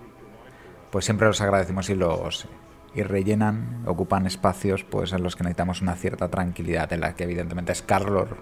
[0.89, 2.47] Pues siempre los agradecemos y los
[2.93, 7.23] y rellenan, ocupan espacios pues en los que necesitamos una cierta tranquilidad, en la que
[7.23, 8.37] evidentemente Scarlor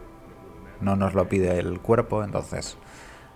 [0.81, 2.77] no nos lo pide el cuerpo, entonces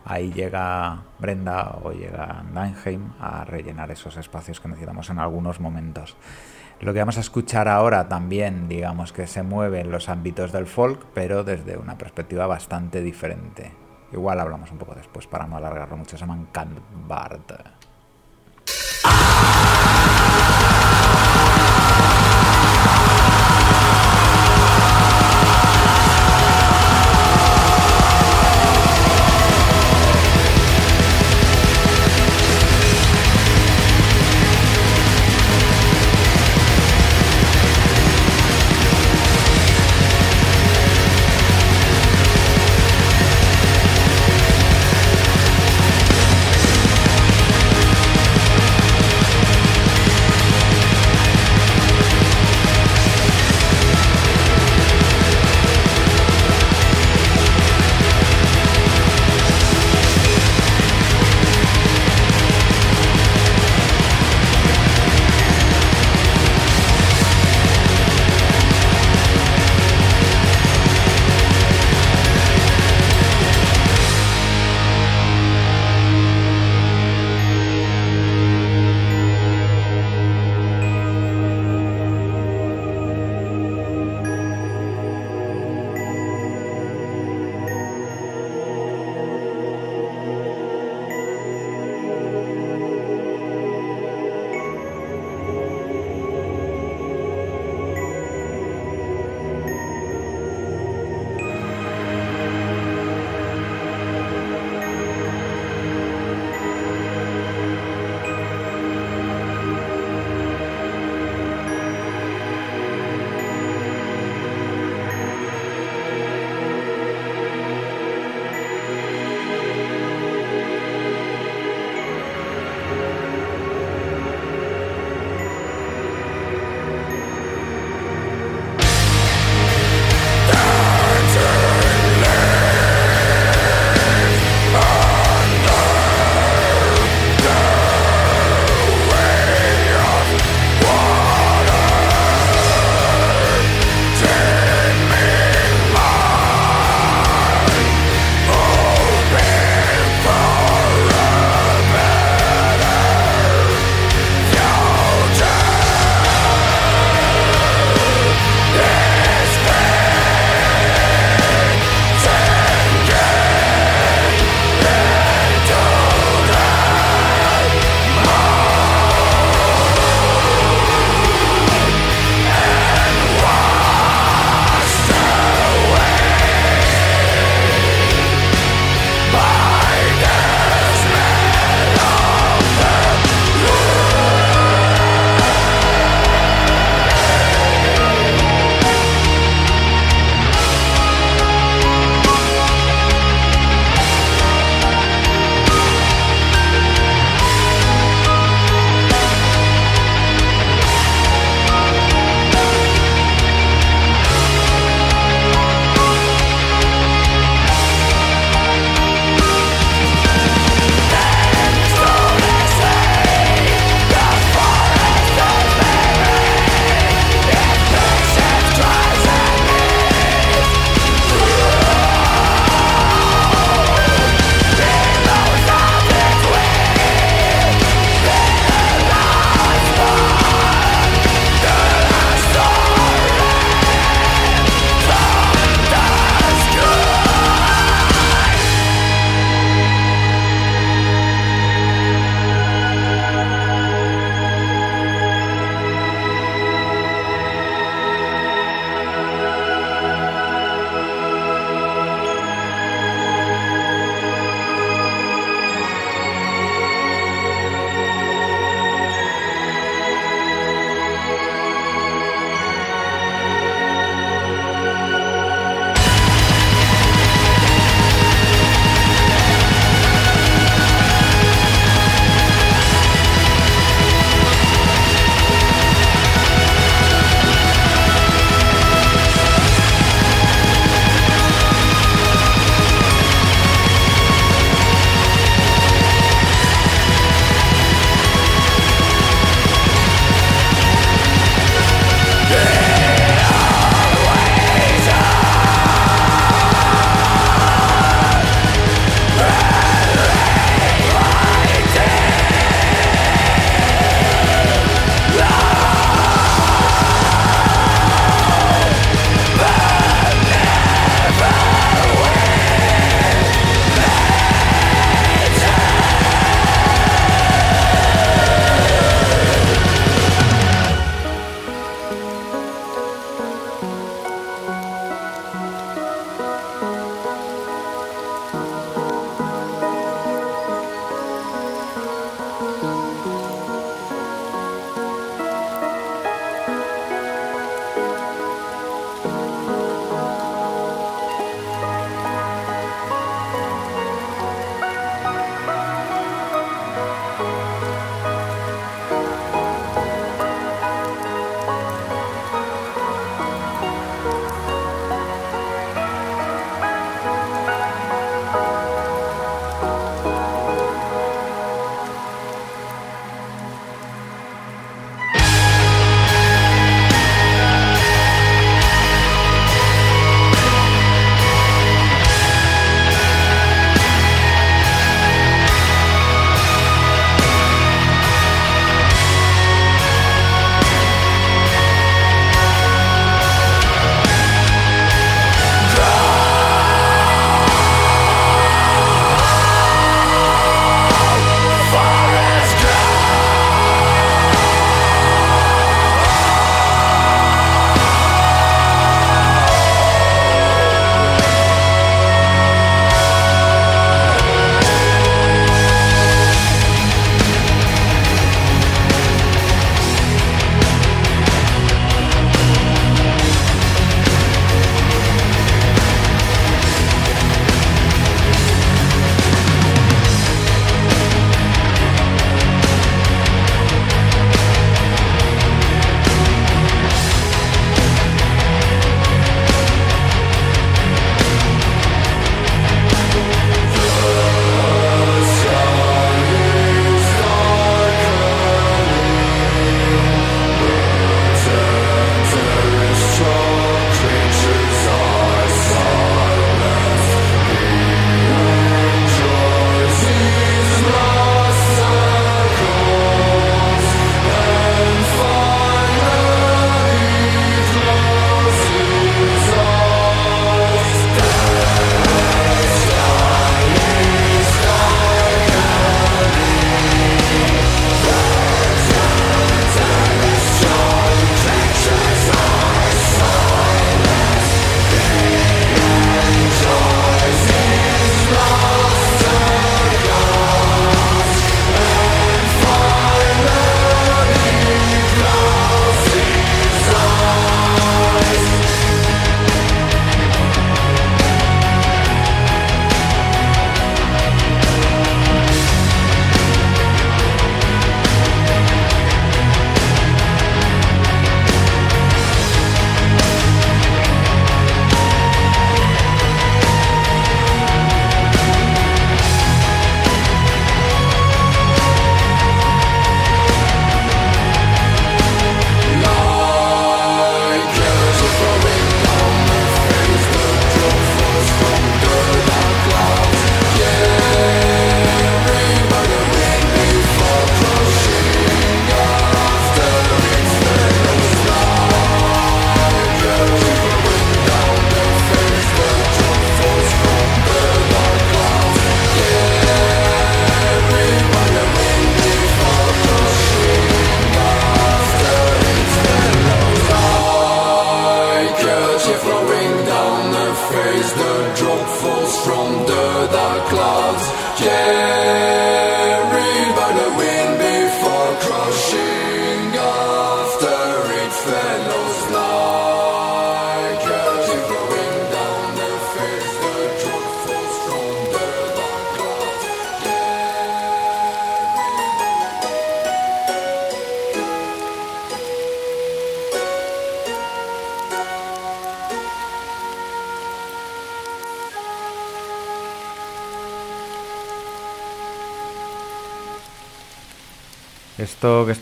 [0.05, 6.15] ahí llega Brenda o llega Danheim a rellenar esos espacios que necesitamos en algunos momentos.
[6.81, 10.67] Lo que vamos a escuchar ahora también, digamos que se mueve en los ámbitos del
[10.67, 13.71] folk, pero desde una perspectiva bastante diferente.
[14.11, 16.79] Igual hablamos un poco después para no alargarlo mucho, se llaman Kant.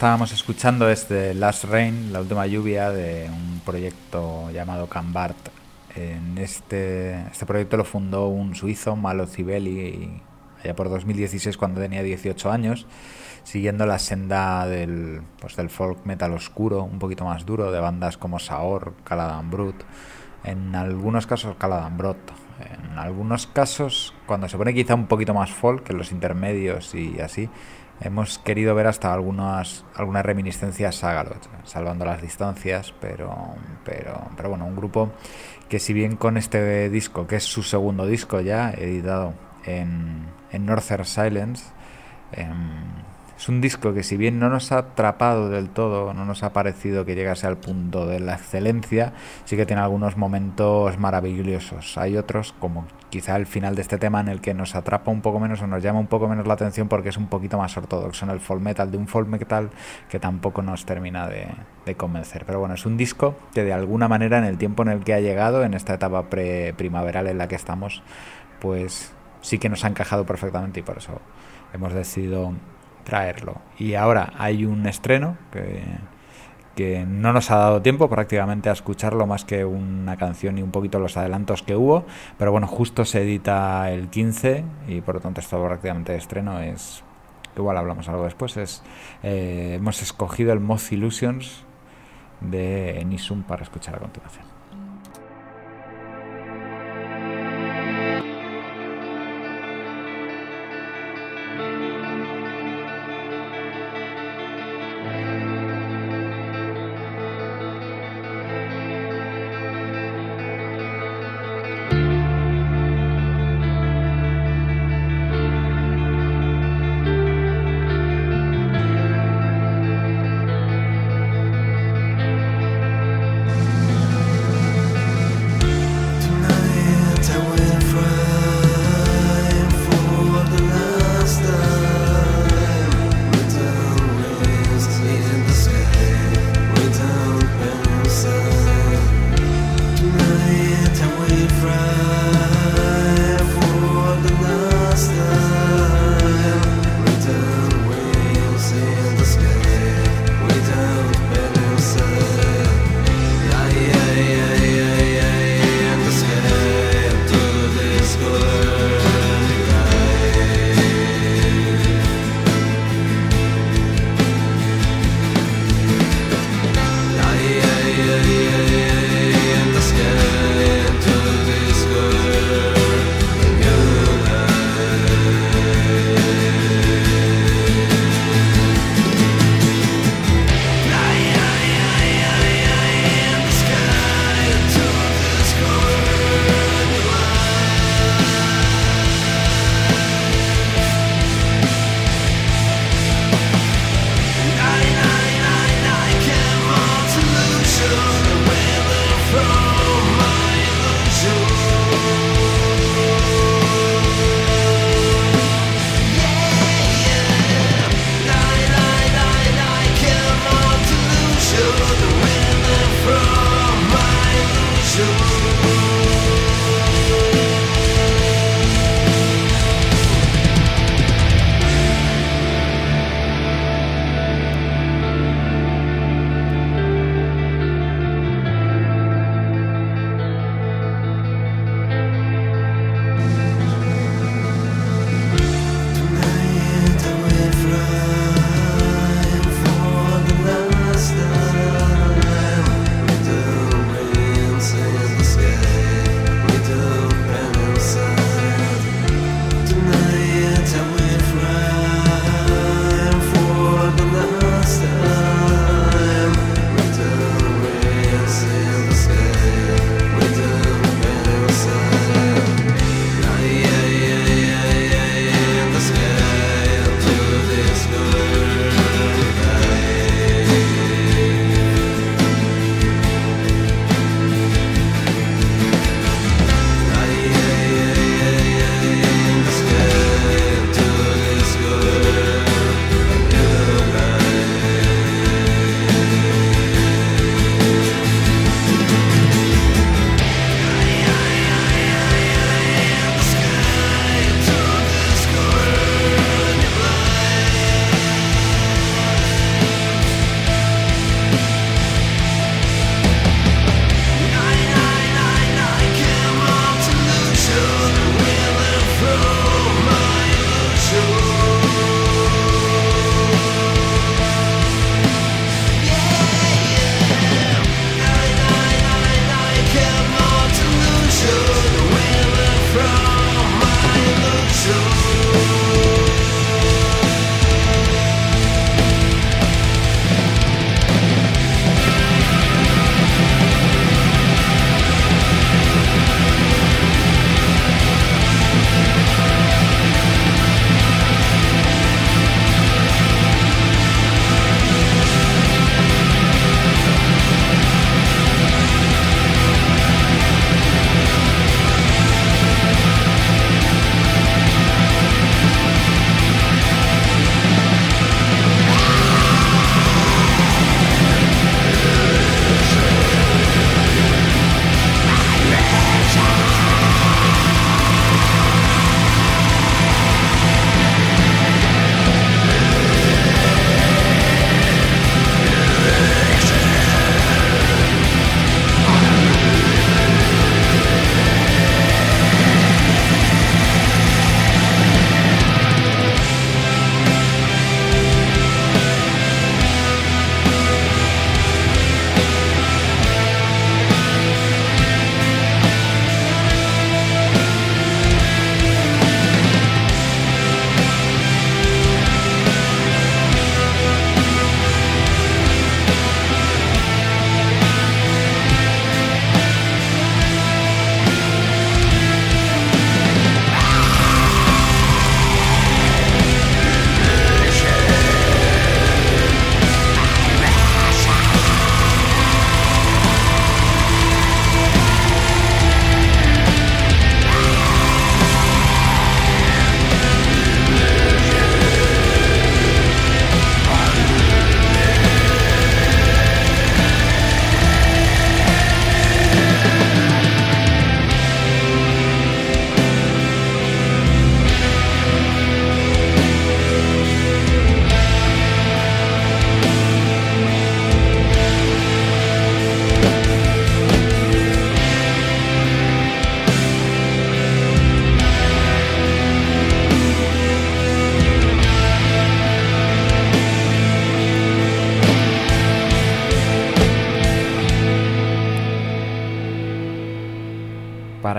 [0.02, 5.38] Estábamos escuchando es Last Rain, la última lluvia de un proyecto llamado Cambart.
[5.94, 10.20] En este, este proyecto lo fundó un suizo, Malo Cibeli,
[10.64, 12.88] allá por 2016 cuando tenía 18 años,
[13.44, 18.18] siguiendo la senda del, pues, del folk metal oscuro, un poquito más duro, de bandas
[18.18, 19.84] como Saor, Caladan Brut,
[20.44, 22.18] en algunos casos Caladan Brot,
[22.60, 27.20] en algunos casos, cuando se pone quizá un poquito más folk, en los intermedios y
[27.20, 27.52] así,
[28.02, 31.26] hemos querido ver hasta algunas algunas reminiscencias a
[31.64, 33.56] salvando las distancias, pero,
[33.86, 35.12] pero, pero bueno, un grupo
[35.70, 39.34] que si bien con este disco, que es su segundo disco ya, editado
[39.66, 41.66] en, en Northern Silence,
[42.34, 42.52] em,
[43.42, 46.54] es un disco que si bien no nos ha atrapado del todo, no nos ha
[46.54, 49.14] parecido que llegase al punto de la excelencia,
[49.46, 51.98] sí que tiene algunos momentos maravillosos.
[51.98, 55.22] Hay otros, como quizá el final de este tema, en el que nos atrapa un
[55.22, 57.76] poco menos o nos llama un poco menos la atención porque es un poquito más
[57.76, 59.72] ortodoxo en el folk metal, de un folk metal
[60.08, 61.48] que tampoco nos termina de,
[61.84, 62.46] de convencer.
[62.46, 65.16] Pero bueno, es un disco que de alguna manera en el tiempo en el que
[65.16, 68.04] ha llegado, en esta etapa pre-primaveral en la que estamos,
[68.60, 71.20] pues sí que nos ha encajado perfectamente y por eso
[71.74, 72.54] hemos decidido
[73.04, 73.56] traerlo.
[73.78, 75.84] Y ahora hay un estreno que,
[76.76, 80.72] que no nos ha dado tiempo prácticamente a escucharlo más que una canción y un
[80.72, 82.06] poquito los adelantos que hubo,
[82.38, 86.60] pero bueno, justo se edita el 15 y por lo tanto esto prácticamente de estreno
[86.60, 87.04] es
[87.58, 88.82] igual hablamos algo después es
[89.24, 91.66] eh, hemos escogido el Moth Illusions
[92.40, 94.51] de Nisum para escuchar a continuación.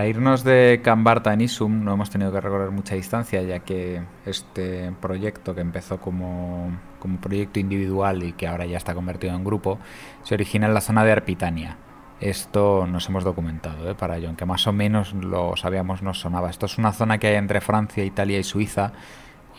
[0.03, 4.03] Para irnos de Cambarta a Nisum no hemos tenido que recorrer mucha distancia, ya que
[4.27, 9.45] este proyecto que empezó como, como proyecto individual y que ahora ya está convertido en
[9.45, 9.79] grupo,
[10.25, 11.77] se origina en la zona de Arpitania.
[12.19, 13.95] Esto nos hemos documentado ¿eh?
[13.95, 16.51] para ello, aunque más o menos lo sabíamos, nos sonaba.
[16.51, 18.91] Esto es una zona que hay entre Francia, Italia y Suiza,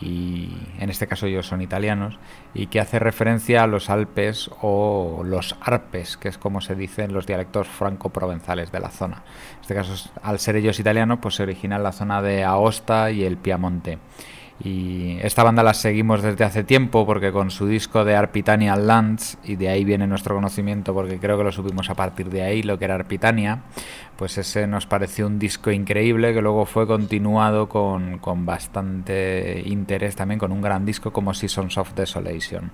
[0.00, 2.18] y en este caso ellos son italianos,
[2.52, 7.04] y que hace referencia a los Alpes o los Arpes, que es como se dice
[7.04, 9.22] en los dialectos franco-provenzales de la zona.
[9.54, 13.10] En este caso, al ser ellos italianos, pues se origina en la zona de Aosta
[13.10, 13.98] y el Piamonte.
[14.62, 19.36] Y esta banda la seguimos desde hace tiempo porque con su disco de Arpitania Lands,
[19.42, 22.62] y de ahí viene nuestro conocimiento porque creo que lo subimos a partir de ahí,
[22.62, 23.62] lo que era Arpitania,
[24.16, 30.14] pues ese nos pareció un disco increíble que luego fue continuado con, con bastante interés
[30.14, 32.70] también con un gran disco como Seasons of Desolation.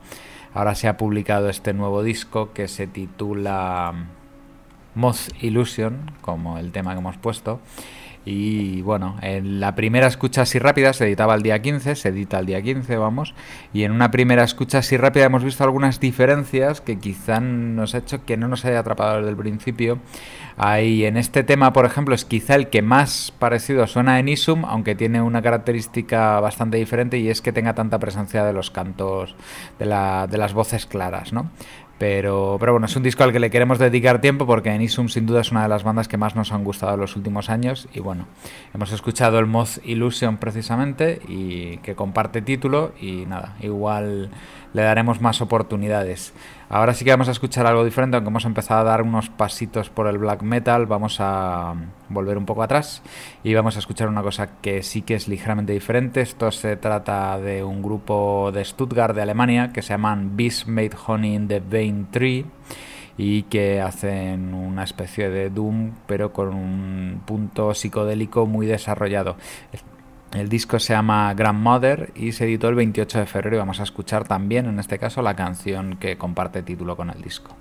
[0.52, 3.94] Ahora se ha publicado este nuevo disco que se titula
[4.94, 7.61] Moth Illusion, como el tema que hemos puesto.
[8.24, 12.38] Y bueno, en la primera escucha así rápida se editaba el día 15, se edita
[12.38, 13.34] el día 15, vamos.
[13.72, 17.98] Y en una primera escucha así rápida hemos visto algunas diferencias que quizá nos ha
[17.98, 19.98] hecho que no nos haya atrapado desde el principio.
[20.59, 24.66] Ahí en este tema, por ejemplo, es quizá el que más parecido suena en Isum,
[24.66, 29.34] aunque tiene una característica bastante diferente y es que tenga tanta presencia de los cantos,
[29.78, 31.51] de, la, de las voces claras, ¿no?
[32.01, 35.27] Pero, pero bueno, es un disco al que le queremos dedicar tiempo porque Enisum sin
[35.27, 37.89] duda es una de las bandas que más nos han gustado en los últimos años.
[37.93, 38.27] Y bueno,
[38.72, 44.31] hemos escuchado el Moth Illusion precisamente y que comparte título y nada, igual
[44.72, 46.32] le daremos más oportunidades.
[46.72, 49.90] Ahora sí que vamos a escuchar algo diferente, aunque hemos empezado a dar unos pasitos
[49.90, 51.74] por el black metal, vamos a
[52.09, 53.02] volver un poco atrás
[53.42, 56.20] y vamos a escuchar una cosa que sí que es ligeramente diferente.
[56.20, 60.92] Esto se trata de un grupo de Stuttgart, de Alemania, que se llaman Beast Made
[61.09, 62.47] Honey in the Vein Tree
[63.18, 69.34] y que hacen una especie de Doom, pero con un punto psicodélico muy desarrollado.
[70.32, 73.82] El disco se llama Grandmother y se editó el 28 de febrero y vamos a
[73.82, 77.57] escuchar también, en este caso, la canción que comparte título con el disco.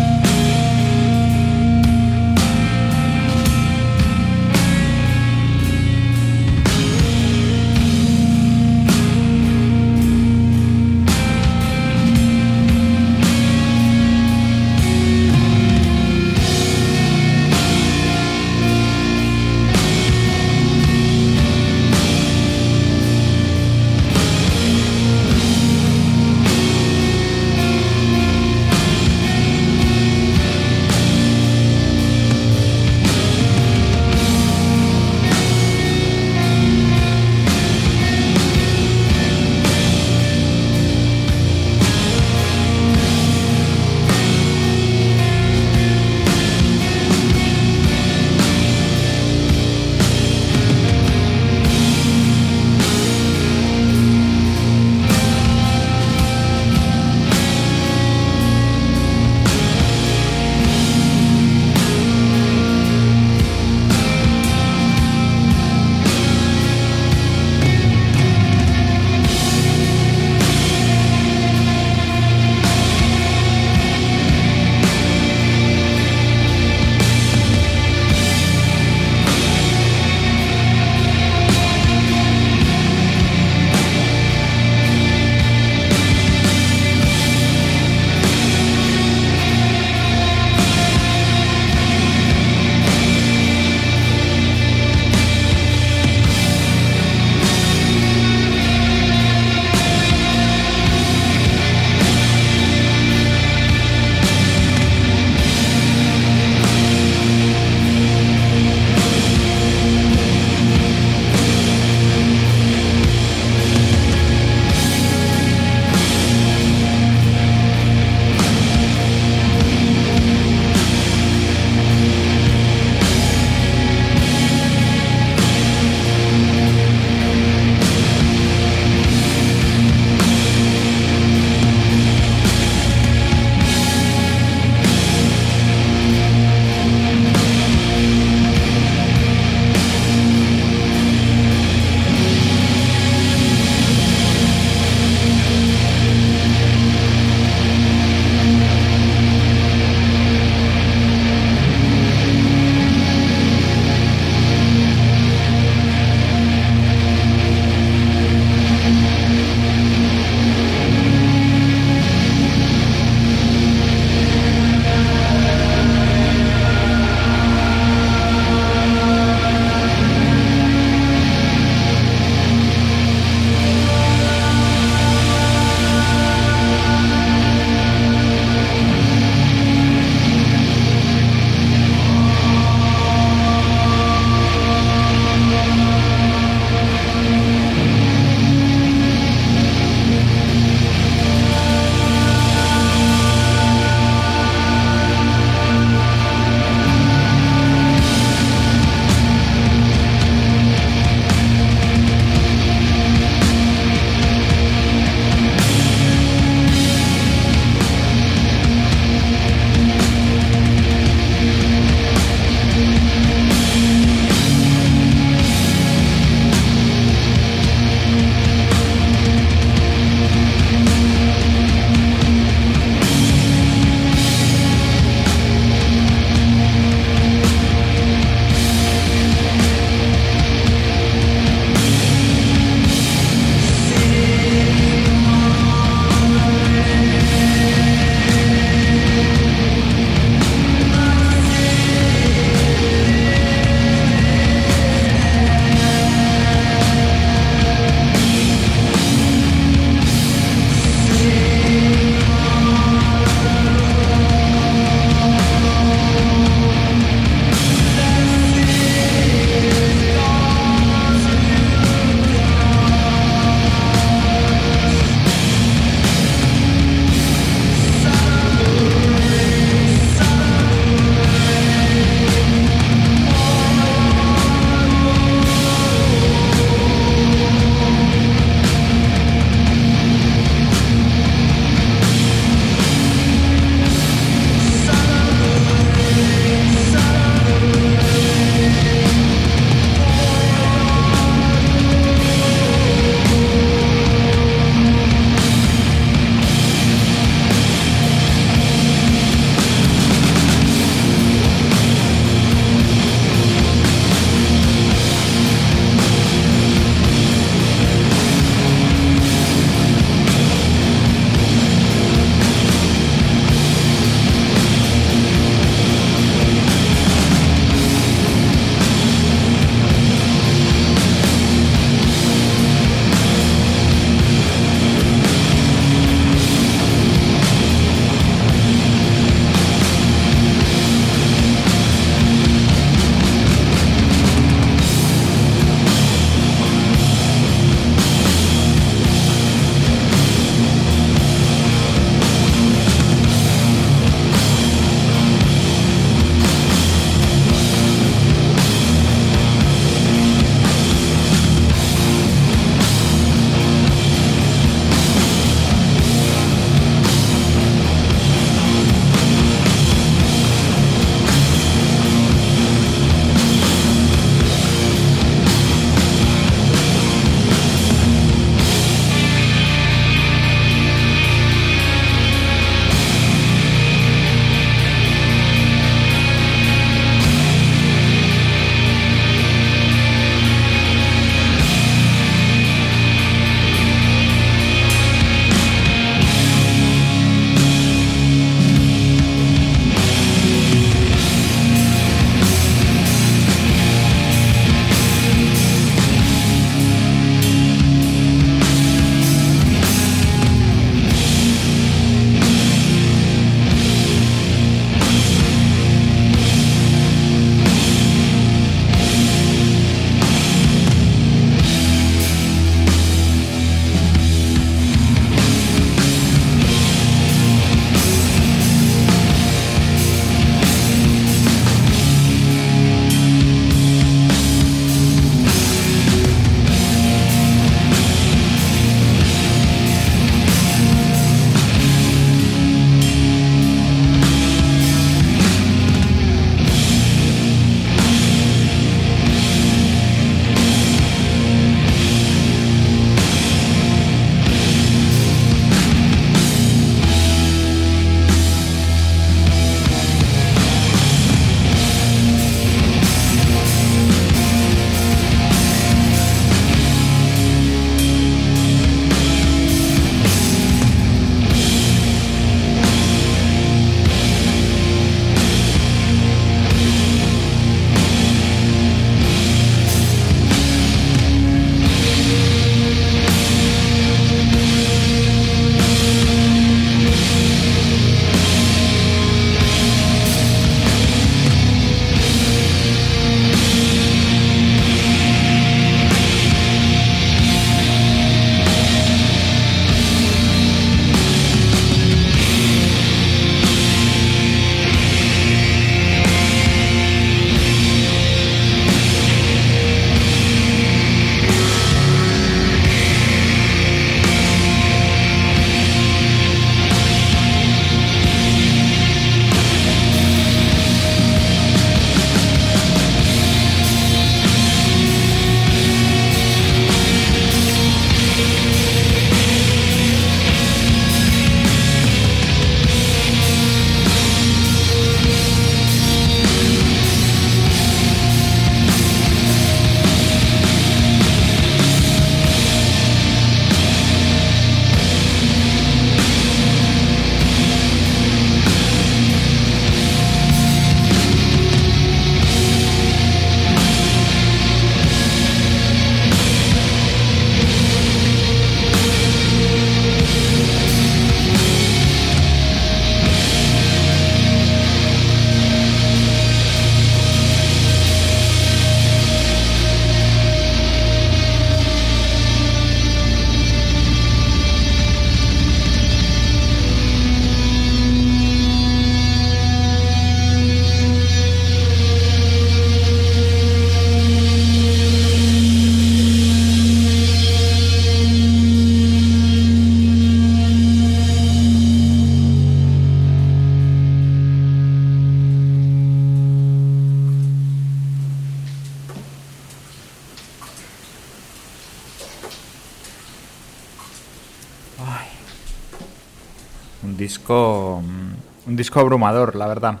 [599.00, 600.00] Abrumador, la verdad.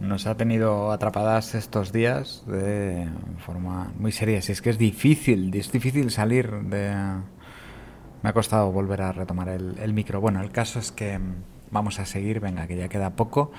[0.00, 3.06] Nos ha tenido atrapadas estos días de
[3.44, 4.40] forma muy seria.
[4.40, 6.94] Si es que es difícil, es difícil salir de...
[8.22, 10.20] Me ha costado volver a retomar el, el micro.
[10.20, 11.34] Bueno, el caso es que mm,
[11.70, 13.52] vamos a seguir, venga, que ya queda poco.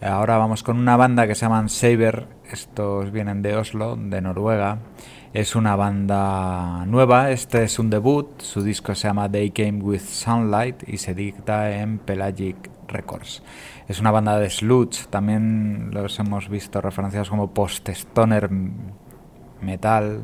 [0.00, 2.26] Ahora vamos con una banda que se llaman Saber.
[2.50, 4.78] Estos vienen de Oslo, de Noruega.
[5.32, 7.30] Es una banda nueva.
[7.30, 8.40] Este es un debut.
[8.40, 13.42] Su disco se llama They Came with Sunlight y se dicta en Pelagic Records.
[13.88, 15.06] Es una banda de sludge.
[15.10, 18.50] También los hemos visto referenciados como post-stoner
[19.60, 20.22] metal.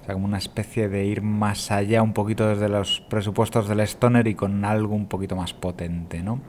[0.00, 3.80] O sea, como una especie de ir más allá un poquito desde los presupuestos del
[3.80, 6.40] stoner y con algo un poquito más potente, ¿no?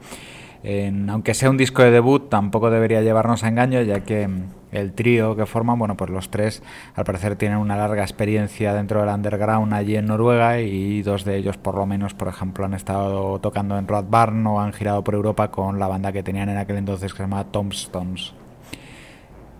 [1.08, 4.92] Aunque sea un disco de debut, tampoco debería llevarnos a engaño, ya que mm, el
[4.92, 6.62] trío que forman, bueno, pues los tres
[6.94, 11.36] al parecer tienen una larga experiencia dentro del underground allí en Noruega y dos de
[11.36, 15.02] ellos por lo menos, por ejemplo, han estado tocando en Road Barn o han girado
[15.02, 18.32] por Europa con la banda que tenían en aquel entonces que se llamaba Tombstones.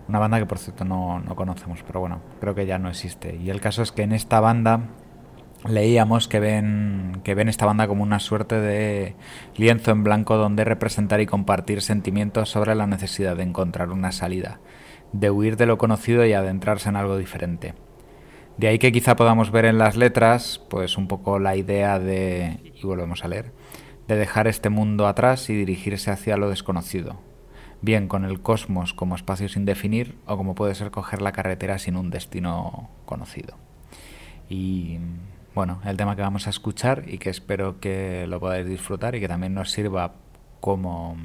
[0.09, 3.37] Una banda que por cierto no, no conocemos, pero bueno, creo que ya no existe.
[3.37, 4.89] Y el caso es que en esta banda
[5.65, 9.15] leíamos que ven que ven esta banda como una suerte de
[9.57, 14.61] lienzo en blanco donde representar y compartir sentimientos sobre la necesidad de encontrar una salida,
[15.13, 17.75] de huir de lo conocido y adentrarse en algo diferente.
[18.57, 22.73] De ahí que quizá podamos ver en las letras, pues un poco la idea de,
[22.75, 23.53] y volvemos a leer,
[24.09, 27.21] de dejar este mundo atrás y dirigirse hacia lo desconocido,
[27.81, 31.79] bien con el cosmos como espacio sin definir o como puede ser coger la carretera
[31.79, 33.57] sin un destino conocido.
[34.51, 34.99] Y
[35.55, 39.21] bueno, el tema que vamos a escuchar y que espero que lo podáis disfrutar y
[39.21, 40.15] que también nos sirva
[40.61, 41.17] como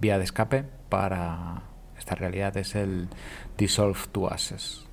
[0.00, 1.62] vía de escape para
[1.98, 3.08] esta realidad es el
[3.56, 4.84] Dissolve to Ashes.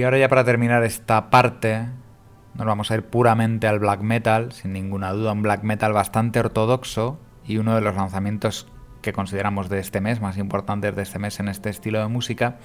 [0.00, 1.84] Y ahora ya para terminar esta parte,
[2.54, 6.40] nos vamos a ir puramente al black metal, sin ninguna duda, un black metal bastante
[6.40, 8.66] ortodoxo y uno de los lanzamientos
[9.02, 12.56] que consideramos de este mes, más importantes de este mes en este estilo de música,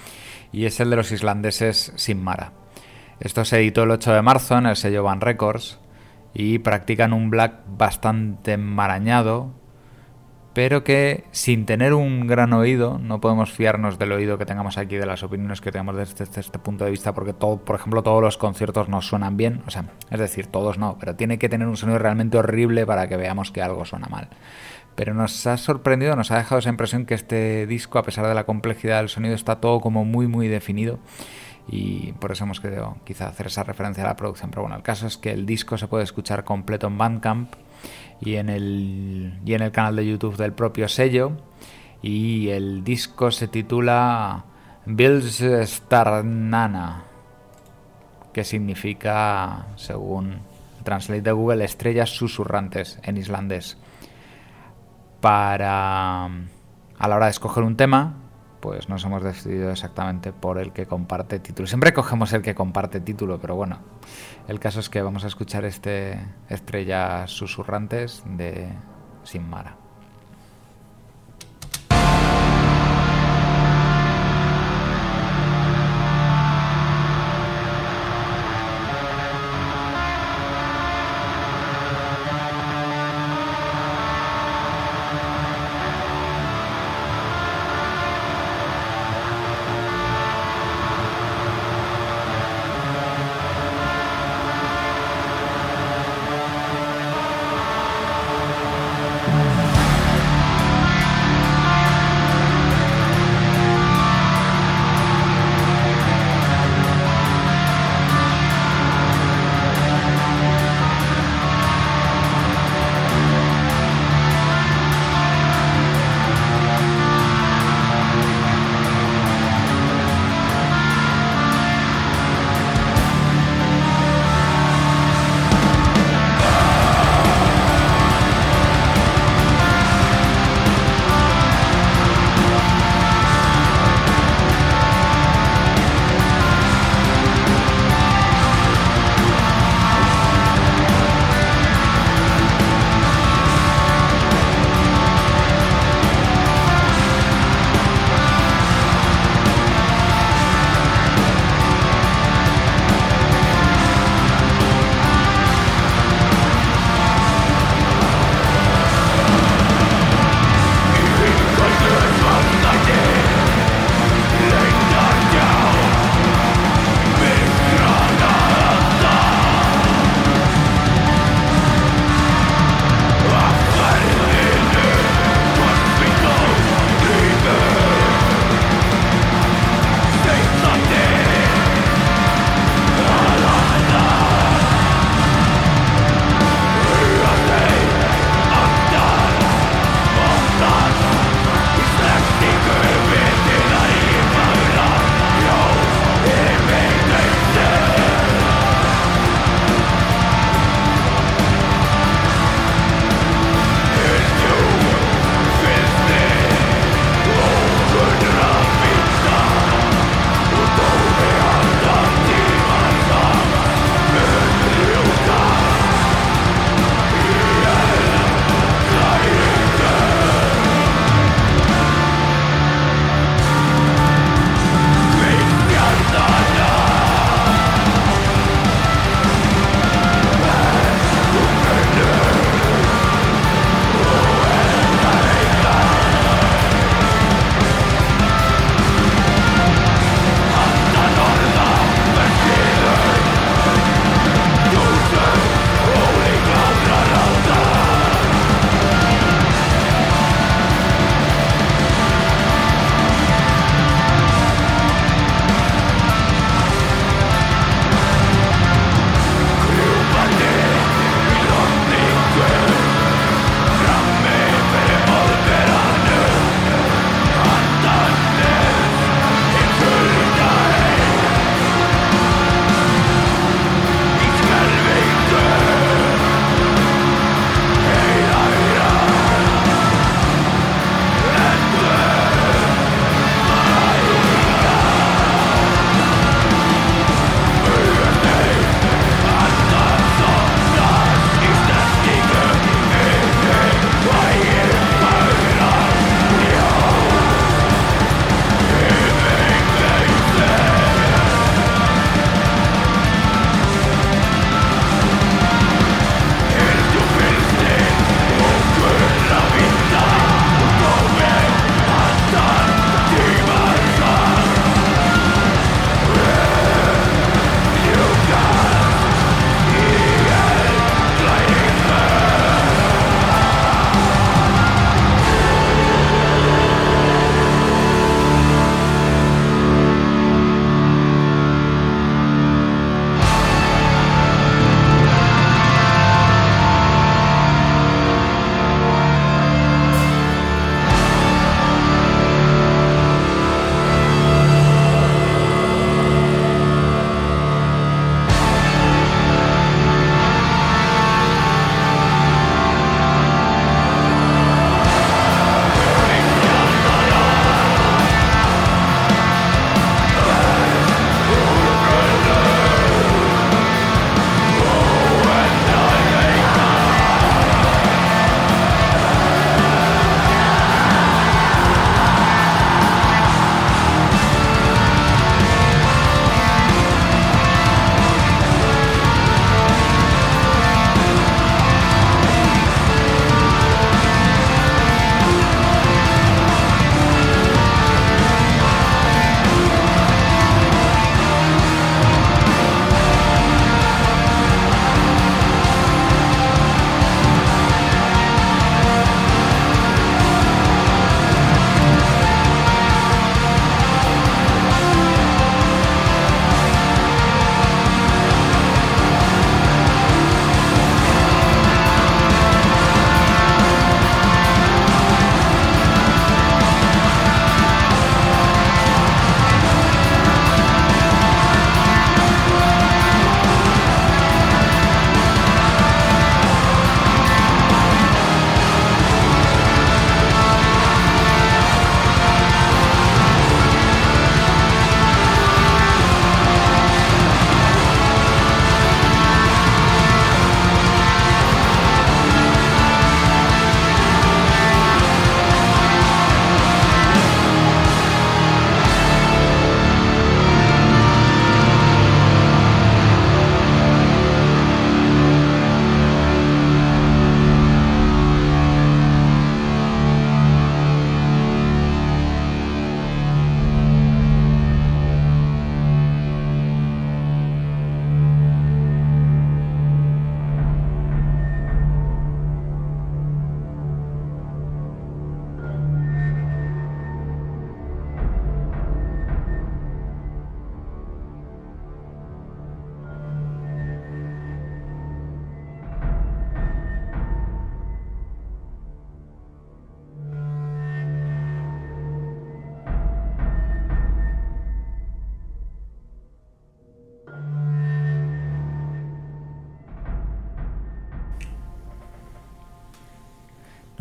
[0.54, 2.54] y es el de los islandeses Sin Mara.
[3.20, 5.78] Esto se editó el 8 de marzo en el sello Van Records
[6.34, 9.52] y practican un black bastante enmarañado,
[10.56, 14.96] pero que sin tener un gran oído, no podemos fiarnos del oído que tengamos aquí,
[14.96, 18.02] de las opiniones que tenemos desde este, este punto de vista, porque todo, por ejemplo,
[18.04, 21.50] todos los conciertos nos suenan bien, o sea, es decir, todos no, pero tiene que
[21.50, 24.30] tener un sonido realmente horrible para que veamos que algo suena mal.
[24.96, 28.34] Pero nos ha sorprendido, nos ha dejado esa impresión que este disco, a pesar de
[28.34, 31.00] la complejidad del sonido, está todo como muy, muy definido
[31.68, 34.52] y por eso hemos querido quizá hacer esa referencia a la producción.
[34.52, 37.54] Pero bueno, el caso es que el disco se puede escuchar completo en Bandcamp
[38.22, 41.32] y en el, y en el canal de YouTube del propio sello.
[42.02, 44.46] Y el disco se titula
[44.86, 47.04] Bills Starnana,
[48.32, 50.40] que significa, según
[50.84, 53.78] Translate de Google, estrellas susurrantes en islandés.
[55.20, 58.25] Para a la hora de escoger un tema,
[58.66, 61.68] pues nos hemos decidido exactamente por el que comparte título.
[61.68, 63.78] Siempre cogemos el que comparte título, pero bueno,
[64.48, 66.20] el caso es que vamos a escuchar este
[66.50, 68.68] Estrellas Susurrantes de
[69.24, 69.85] Sin Mara.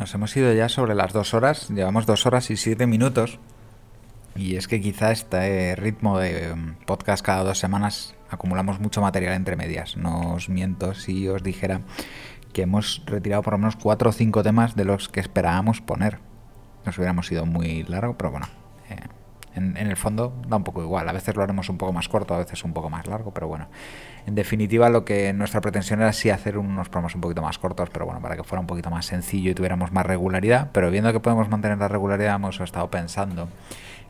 [0.04, 3.38] Nos hemos ido ya sobre las dos horas, llevamos dos horas y siete minutos.
[4.36, 9.32] Y es que quizá este ritmo de um, podcast cada dos semanas acumulamos mucho material
[9.32, 9.96] entre medias.
[9.96, 11.80] No os miento si os dijera
[12.52, 16.18] que hemos retirado por lo menos cuatro o cinco temas de los que esperábamos poner.
[16.84, 18.48] Nos hubiéramos ido muy largo, pero bueno,
[19.54, 21.08] en, el fondo da un poco igual.
[21.08, 23.48] A veces lo haremos un poco más corto, a veces un poco más largo, pero
[23.48, 23.68] bueno.
[24.26, 27.90] En definitiva, lo que nuestra pretensión era sí hacer unos programas un poquito más cortos,
[27.90, 30.70] pero bueno, para que fuera un poquito más sencillo y tuviéramos más regularidad.
[30.72, 33.48] Pero viendo que podemos mantener la regularidad, hemos estado pensando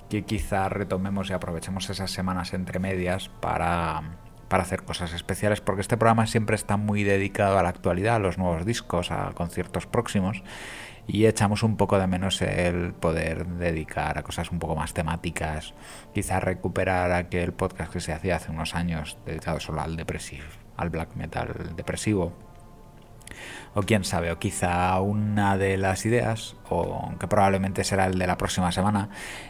[0.09, 4.03] que quizá retomemos y aprovechemos esas semanas entre medias para,
[4.49, 8.19] para hacer cosas especiales, porque este programa siempre está muy dedicado a la actualidad, a
[8.19, 10.43] los nuevos discos, a conciertos próximos,
[11.07, 15.75] y echamos un poco de menos el poder dedicar a cosas un poco más temáticas,
[16.13, 20.45] quizá recuperar aquel podcast que se hacía hace unos años dedicado solo al depresivo,
[20.77, 22.33] al black metal depresivo,
[23.75, 28.27] o quién sabe, o quizá una de las ideas, o que probablemente será el de
[28.27, 29.09] la próxima semana,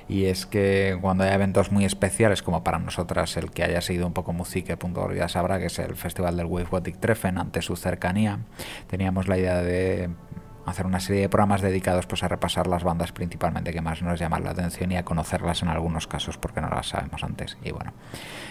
[0.09, 4.07] y es que cuando hay eventos muy especiales, como para nosotras el que haya seguido
[4.07, 7.77] un poco musique.org ya sabrá que es el Festival del Wave Gothic Treffen, ante su
[7.77, 8.41] cercanía,
[8.89, 10.11] teníamos la idea de
[10.67, 14.19] hacer una serie de programas dedicados pues a repasar las bandas principalmente que más nos
[14.19, 17.57] llaman la atención y a conocerlas en algunos casos porque no las sabemos antes.
[17.63, 17.93] Y bueno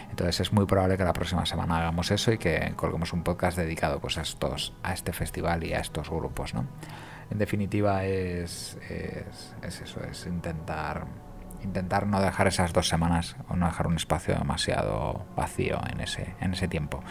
[0.09, 3.57] entonces es muy probable que la próxima semana hagamos eso y que colguemos un podcast
[3.57, 6.67] dedicado pues a estos a este festival y a estos grupos no
[7.31, 11.07] en definitiva es, es, es eso es intentar
[11.63, 16.35] intentar no dejar esas dos semanas o no dejar un espacio demasiado vacío en ese
[16.41, 17.03] en ese tiempo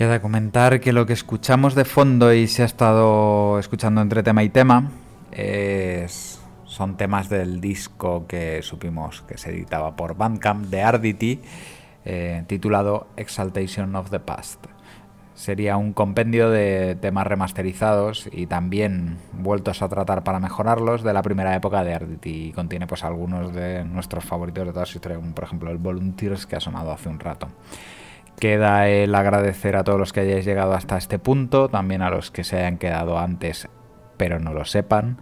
[0.00, 4.42] Queda comentar que lo que escuchamos de fondo y se ha estado escuchando entre tema
[4.42, 4.90] y tema
[5.30, 11.42] es, son temas del disco que supimos que se editaba por Bandcamp de Ardity,
[12.06, 14.64] eh, titulado Exaltation of the Past.
[15.34, 21.20] Sería un compendio de temas remasterizados y también vueltos a tratar para mejorarlos de la
[21.20, 22.46] primera época de Ardity.
[22.46, 25.76] Y contiene pues algunos de nuestros favoritos de toda su historia, como por ejemplo el
[25.76, 27.48] Volunteers que ha sonado hace un rato.
[28.40, 32.30] Queda el agradecer a todos los que hayáis llegado hasta este punto, también a los
[32.30, 33.68] que se hayan quedado antes
[34.20, 35.16] pero no lo sepan.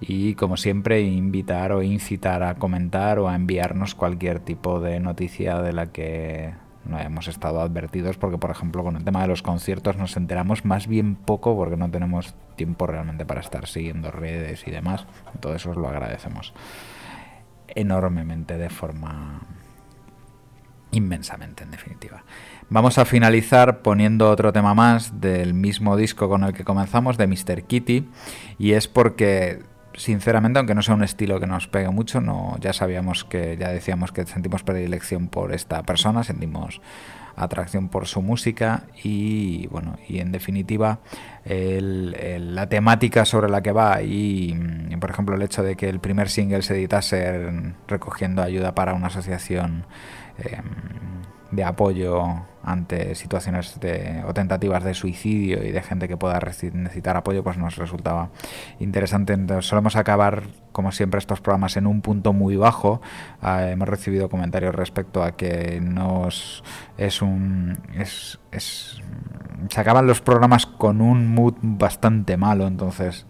[0.00, 5.60] Y como siempre, invitar o incitar a comentar o a enviarnos cualquier tipo de noticia
[5.60, 9.42] de la que no hemos estado advertidos, porque por ejemplo con el tema de los
[9.42, 14.68] conciertos nos enteramos más bien poco porque no tenemos tiempo realmente para estar siguiendo redes
[14.68, 15.04] y demás.
[15.40, 16.54] Todo eso os lo agradecemos
[17.74, 19.40] enormemente de forma
[20.92, 22.22] inmensamente en definitiva.
[22.70, 27.26] Vamos a finalizar poniendo otro tema más del mismo disco con el que comenzamos, de
[27.26, 27.62] Mr.
[27.64, 28.08] Kitty,
[28.58, 29.60] y es porque
[29.94, 33.68] sinceramente, aunque no sea un estilo que nos pegue mucho, no, ya sabíamos que, ya
[33.68, 36.80] decíamos que sentimos predilección por esta persona, sentimos
[37.36, 41.00] atracción por su música y bueno, y en definitiva
[41.44, 44.54] la temática sobre la que va y
[45.00, 49.08] por ejemplo el hecho de que el primer single se editase recogiendo ayuda para una
[49.08, 49.84] asociación
[50.38, 50.60] eh,
[51.50, 56.40] de apoyo ante situaciones de, o tentativas de suicidio y de gente que pueda
[56.72, 58.30] necesitar apoyo, pues nos resultaba
[58.78, 59.32] interesante.
[59.32, 63.00] Entonces, solemos acabar, como siempre, estos programas en un punto muy bajo.
[63.42, 66.64] Eh, hemos recibido comentarios respecto a que nos
[66.96, 69.00] es un es, es
[69.68, 73.26] se acaban los programas con un mood bastante malo, entonces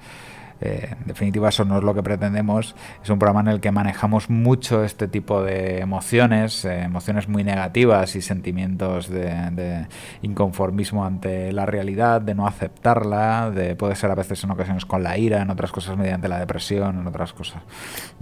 [0.61, 2.75] eh, en definitiva, eso no es lo que pretendemos.
[3.03, 7.45] Es un programa en el que manejamos mucho este tipo de emociones, eh, emociones muy
[7.45, 9.87] negativas y sentimientos de, de,
[10.23, 15.03] inconformismo ante la realidad, de no aceptarla, de puede ser a veces en ocasiones con
[15.03, 17.63] la ira, en otras cosas mediante la depresión, en otras cosas.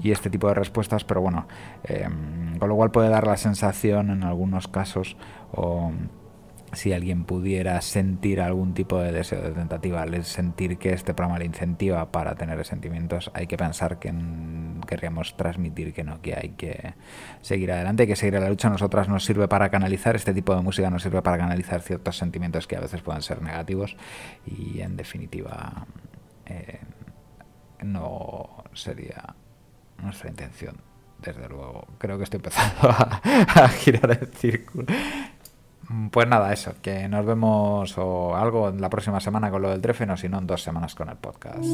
[0.03, 1.47] Y este tipo de respuestas, pero bueno,
[1.85, 2.09] eh,
[2.59, 5.17] con lo cual puede dar la sensación en algunos casos
[6.73, 11.45] si alguien pudiera sentir algún tipo de deseo de tentativa, sentir que este programa le
[11.45, 14.13] incentiva para tener sentimientos, hay que pensar que
[14.87, 16.95] querríamos transmitir que no, que hay que
[17.43, 18.71] seguir adelante, hay que seguir a la lucha.
[18.71, 22.67] Nosotras nos sirve para canalizar, este tipo de música nos sirve para canalizar ciertos sentimientos
[22.67, 23.97] que a veces pueden ser negativos
[24.47, 25.87] y en definitiva
[26.47, 26.81] eh,
[27.83, 29.35] no sería
[29.99, 30.77] nuestra intención.
[31.19, 34.87] Desde luego, creo que estoy empezando a girar el círculo.
[36.11, 40.11] Pues nada, eso, que nos vemos o algo la próxima semana con lo del Trefen
[40.11, 41.65] o si no en dos semanas con el podcast.